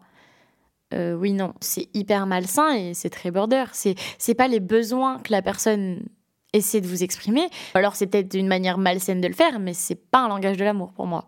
Euh, 0.95 1.13
oui, 1.15 1.33
non, 1.33 1.53
c'est 1.59 1.89
hyper 1.93 2.25
malsain 2.25 2.73
et 2.73 2.93
c'est 2.93 3.09
très 3.09 3.31
border. 3.31 3.65
C'est 3.73 3.95
c'est 4.17 4.35
pas 4.35 4.47
les 4.47 4.59
besoins 4.59 5.19
que 5.19 5.31
la 5.31 5.41
personne 5.41 6.05
essaie 6.53 6.81
de 6.81 6.87
vous 6.87 7.03
exprimer. 7.03 7.49
Alors 7.73 7.95
c'est 7.95 8.07
peut-être 8.07 8.33
une 8.33 8.47
manière 8.47 8.77
malsaine 8.77 9.21
de 9.21 9.27
le 9.27 9.33
faire, 9.33 9.59
mais 9.59 9.73
c'est 9.73 9.95
pas 9.95 10.19
un 10.19 10.29
langage 10.29 10.57
de 10.57 10.63
l'amour 10.63 10.93
pour 10.93 11.05
moi. 11.05 11.25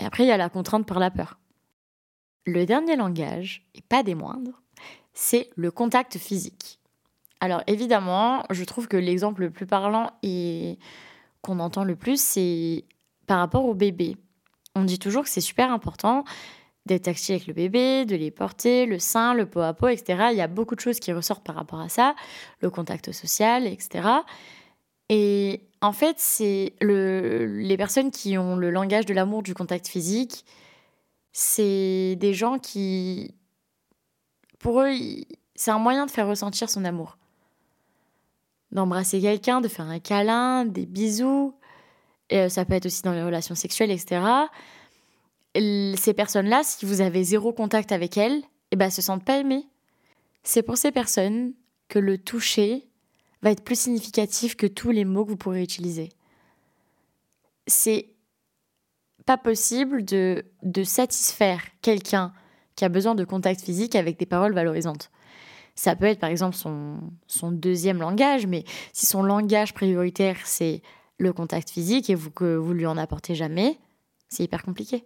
Et 0.00 0.04
après 0.04 0.24
il 0.24 0.28
y 0.28 0.32
a 0.32 0.36
la 0.36 0.50
contrainte 0.50 0.86
par 0.86 0.98
la 0.98 1.10
peur. 1.10 1.38
Le 2.46 2.66
dernier 2.66 2.96
langage, 2.96 3.66
et 3.74 3.80
pas 3.80 4.02
des 4.02 4.14
moindres, 4.14 4.60
c'est 5.14 5.48
le 5.56 5.70
contact 5.70 6.18
physique. 6.18 6.78
Alors 7.40 7.62
évidemment, 7.66 8.44
je 8.50 8.64
trouve 8.64 8.86
que 8.86 8.98
l'exemple 8.98 9.42
le 9.42 9.50
plus 9.50 9.66
parlant 9.66 10.10
et 10.22 10.78
qu'on 11.40 11.58
entend 11.58 11.84
le 11.84 11.96
plus, 11.96 12.20
c'est 12.20 12.84
par 13.26 13.38
rapport 13.38 13.64
au 13.64 13.74
bébé. 13.74 14.16
On 14.74 14.84
dit 14.84 14.98
toujours 14.98 15.22
que 15.22 15.30
c'est 15.30 15.40
super 15.40 15.72
important 15.72 16.24
d'être 16.86 17.04
tactile 17.04 17.36
avec 17.36 17.46
le 17.46 17.54
bébé, 17.54 18.04
de 18.04 18.16
les 18.16 18.30
porter, 18.30 18.86
le 18.86 18.98
sein, 18.98 19.34
le 19.34 19.46
pot 19.46 19.60
à 19.60 19.72
pot, 19.72 19.88
etc. 19.88 20.28
Il 20.32 20.36
y 20.36 20.42
a 20.42 20.48
beaucoup 20.48 20.74
de 20.74 20.80
choses 20.80 21.00
qui 21.00 21.12
ressortent 21.12 21.44
par 21.44 21.54
rapport 21.54 21.80
à 21.80 21.88
ça, 21.88 22.14
le 22.60 22.70
contact 22.70 23.12
social, 23.12 23.66
etc. 23.66 24.08
Et 25.08 25.62
en 25.80 25.92
fait, 25.92 26.16
c'est 26.18 26.74
le, 26.80 27.46
les 27.46 27.76
personnes 27.76 28.10
qui 28.10 28.36
ont 28.38 28.56
le 28.56 28.70
langage 28.70 29.06
de 29.06 29.14
l'amour 29.14 29.42
du 29.42 29.54
contact 29.54 29.88
physique, 29.88 30.44
c'est 31.32 32.16
des 32.16 32.34
gens 32.34 32.58
qui, 32.58 33.34
pour 34.58 34.82
eux, 34.82 34.92
c'est 35.54 35.70
un 35.70 35.78
moyen 35.78 36.06
de 36.06 36.10
faire 36.10 36.28
ressentir 36.28 36.70
son 36.70 36.84
amour 36.84 37.16
d'embrasser 38.74 39.20
quelqu'un, 39.20 39.60
de 39.60 39.68
faire 39.68 39.86
un 39.86 40.00
câlin, 40.00 40.64
des 40.64 40.84
bisous. 40.84 41.54
Et 42.28 42.38
euh, 42.38 42.48
ça 42.48 42.64
peut 42.64 42.74
être 42.74 42.86
aussi 42.86 43.02
dans 43.02 43.12
les 43.12 43.22
relations 43.22 43.54
sexuelles, 43.54 43.90
etc. 43.90 44.20
Ces 45.54 46.14
personnes-là, 46.14 46.62
si 46.64 46.84
vous 46.84 47.00
avez 47.00 47.22
zéro 47.22 47.52
contact 47.52 47.92
avec 47.92 48.16
elles, 48.16 48.42
eh 48.70 48.76
ben, 48.76 48.90
se 48.90 49.02
sentent 49.02 49.24
pas 49.24 49.38
aimées. 49.38 49.66
C'est 50.42 50.62
pour 50.62 50.76
ces 50.76 50.90
personnes 50.90 51.52
que 51.88 51.98
le 51.98 52.18
toucher 52.18 52.88
va 53.42 53.50
être 53.50 53.62
plus 53.62 53.78
significatif 53.78 54.56
que 54.56 54.66
tous 54.66 54.90
les 54.90 55.04
mots 55.04 55.24
que 55.24 55.30
vous 55.30 55.36
pourrez 55.36 55.62
utiliser. 55.62 56.08
C'est 57.66 58.08
pas 59.26 59.36
possible 59.36 60.04
de, 60.04 60.44
de 60.62 60.82
satisfaire 60.82 61.62
quelqu'un 61.82 62.32
qui 62.76 62.84
a 62.84 62.88
besoin 62.88 63.14
de 63.14 63.24
contact 63.24 63.62
physique 63.62 63.94
avec 63.94 64.18
des 64.18 64.26
paroles 64.26 64.54
valorisantes. 64.54 65.10
Ça 65.74 65.96
peut 65.96 66.06
être 66.06 66.20
par 66.20 66.30
exemple 66.30 66.56
son, 66.56 66.98
son 67.26 67.50
deuxième 67.50 67.98
langage, 67.98 68.46
mais 68.46 68.64
si 68.92 69.06
son 69.06 69.22
langage 69.22 69.74
prioritaire 69.74 70.38
c'est 70.44 70.82
le 71.18 71.32
contact 71.32 71.70
physique 71.70 72.10
et 72.10 72.14
vous, 72.14 72.30
que 72.30 72.56
vous 72.56 72.72
lui 72.72 72.86
en 72.86 72.96
apportez 72.96 73.34
jamais, 73.34 73.78
c'est 74.28 74.44
hyper 74.44 74.62
compliqué. 74.62 75.04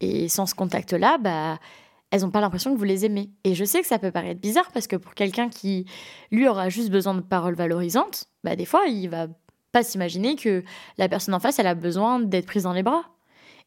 Et 0.00 0.28
sans 0.28 0.46
ce 0.46 0.54
contact-là, 0.54 1.18
bah, 1.18 1.58
elles 2.10 2.22
n'ont 2.22 2.30
pas 2.30 2.40
l'impression 2.40 2.72
que 2.72 2.78
vous 2.78 2.84
les 2.84 3.04
aimez. 3.04 3.30
Et 3.44 3.54
je 3.54 3.64
sais 3.64 3.80
que 3.80 3.86
ça 3.86 3.98
peut 3.98 4.10
paraître 4.10 4.40
bizarre 4.40 4.70
parce 4.72 4.86
que 4.86 4.96
pour 4.96 5.14
quelqu'un 5.14 5.48
qui, 5.48 5.86
lui, 6.30 6.48
aura 6.48 6.68
juste 6.68 6.90
besoin 6.90 7.14
de 7.14 7.20
paroles 7.20 7.54
valorisantes, 7.54 8.26
bah, 8.42 8.56
des 8.56 8.64
fois, 8.64 8.86
il 8.86 9.08
va 9.08 9.28
pas 9.72 9.82
s'imaginer 9.82 10.36
que 10.36 10.64
la 10.98 11.08
personne 11.08 11.34
en 11.34 11.40
face, 11.40 11.58
elle 11.58 11.66
a 11.66 11.74
besoin 11.74 12.20
d'être 12.20 12.46
prise 12.46 12.64
dans 12.64 12.72
les 12.72 12.82
bras. 12.82 13.04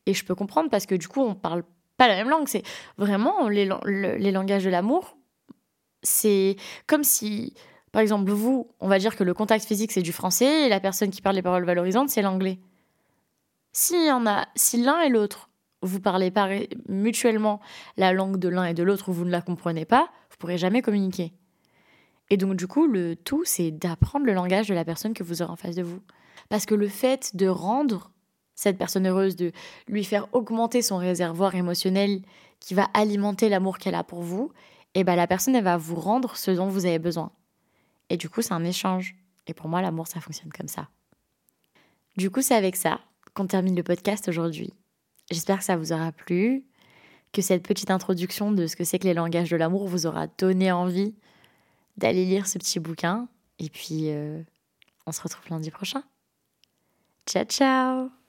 Et 0.05 0.13
je 0.13 0.25
peux 0.25 0.35
comprendre 0.35 0.69
parce 0.69 0.85
que 0.85 0.95
du 0.95 1.07
coup, 1.07 1.21
on 1.21 1.35
parle 1.35 1.63
pas 1.97 2.07
la 2.07 2.15
même 2.15 2.29
langue. 2.29 2.47
C'est 2.47 2.63
vraiment 2.97 3.47
les, 3.47 3.65
langages 3.65 4.65
de 4.65 4.69
l'amour. 4.69 5.17
C'est 6.01 6.57
comme 6.87 7.05
si, 7.05 7.53
par 7.93 8.01
exemple, 8.01 8.29
vous, 8.31 8.69
on 8.81 8.89
va 8.89 8.99
dire 8.99 9.15
que 9.15 9.23
le 9.23 9.33
contact 9.33 9.65
physique, 9.65 9.93
c'est 9.93 10.01
du 10.01 10.11
français 10.11 10.65
et 10.65 10.69
la 10.69 10.81
personne 10.81 11.09
qui 11.09 11.21
parle 11.21 11.35
les 11.35 11.41
paroles 11.41 11.63
valorisantes, 11.63 12.09
c'est 12.09 12.21
l'anglais. 12.21 12.59
Si, 13.71 14.07
y 14.07 14.11
en 14.11 14.27
a, 14.27 14.45
si 14.55 14.83
l'un 14.83 14.99
et 15.01 15.09
l'autre 15.09 15.49
vous 15.83 15.99
parlez 15.99 16.31
pas 16.31 16.49
mutuellement 16.87 17.59
la 17.97 18.13
langue 18.13 18.37
de 18.37 18.49
l'un 18.49 18.65
et 18.65 18.73
de 18.73 18.83
l'autre 18.83 19.09
ou 19.09 19.13
vous 19.13 19.25
ne 19.25 19.31
la 19.31 19.41
comprenez 19.41 19.85
pas, 19.85 20.09
vous 20.29 20.37
pourrez 20.37 20.57
jamais 20.57 20.81
communiquer. 20.81 21.33
Et 22.29 22.37
donc 22.37 22.55
du 22.55 22.67
coup, 22.67 22.87
le 22.87 23.15
tout, 23.15 23.43
c'est 23.45 23.71
d'apprendre 23.71 24.25
le 24.25 24.33
langage 24.33 24.67
de 24.67 24.73
la 24.73 24.85
personne 24.85 25.13
que 25.13 25.23
vous 25.23 25.41
aurez 25.41 25.51
en 25.51 25.55
face 25.55 25.75
de 25.75 25.83
vous. 25.83 26.01
Parce 26.49 26.65
que 26.65 26.75
le 26.75 26.87
fait 26.87 27.35
de 27.35 27.47
rendre 27.47 28.11
cette 28.55 28.77
personne 28.77 29.07
heureuse, 29.07 29.35
de 29.35 29.51
lui 29.87 30.03
faire 30.03 30.27
augmenter 30.33 30.81
son 30.81 30.97
réservoir 30.97 31.55
émotionnel 31.55 32.21
qui 32.59 32.73
va 32.73 32.87
alimenter 32.93 33.49
l'amour 33.49 33.77
qu'elle 33.77 33.95
a 33.95 34.03
pour 34.03 34.21
vous, 34.21 34.51
et 34.95 34.99
eh 34.99 35.03
ben 35.03 35.15
la 35.15 35.25
personne, 35.25 35.55
elle 35.55 35.63
va 35.63 35.75
vous 35.75 35.95
rendre 35.95 36.35
ce 36.37 36.51
dont 36.51 36.67
vous 36.67 36.85
avez 36.85 36.99
besoin. 36.99 37.31
Et 38.09 38.17
du 38.17 38.29
coup, 38.29 38.43
c'est 38.43 38.53
un 38.53 38.63
échange. 38.63 39.15
Et 39.47 39.53
pour 39.55 39.67
moi, 39.67 39.81
l'amour, 39.81 40.05
ça 40.05 40.21
fonctionne 40.21 40.51
comme 40.51 40.67
ça. 40.67 40.87
Du 42.15 42.29
coup, 42.29 42.43
c'est 42.43 42.53
avec 42.53 42.75
ça 42.75 42.99
qu'on 43.33 43.47
termine 43.47 43.75
le 43.75 43.81
podcast 43.81 44.27
aujourd'hui. 44.27 44.71
J'espère 45.31 45.59
que 45.59 45.65
ça 45.65 45.77
vous 45.77 45.93
aura 45.93 46.11
plu, 46.11 46.65
que 47.31 47.41
cette 47.41 47.63
petite 47.63 47.91
introduction 47.91 48.51
de 48.51 48.67
ce 48.67 48.75
que 48.75 48.83
c'est 48.83 48.99
que 48.99 49.07
les 49.07 49.13
langages 49.13 49.49
de 49.49 49.57
l'amour 49.57 49.87
vous 49.87 50.05
aura 50.05 50.27
donné 50.27 50.71
envie 50.71 51.15
d'aller 51.97 52.25
lire 52.25 52.47
ce 52.47 52.57
petit 52.57 52.79
bouquin. 52.79 53.27
Et 53.59 53.69
puis, 53.69 54.09
euh, 54.11 54.41
on 55.05 55.11
se 55.11 55.21
retrouve 55.21 55.49
lundi 55.49 55.71
prochain. 55.71 56.03
Ciao, 57.25 57.45
ciao 57.45 58.22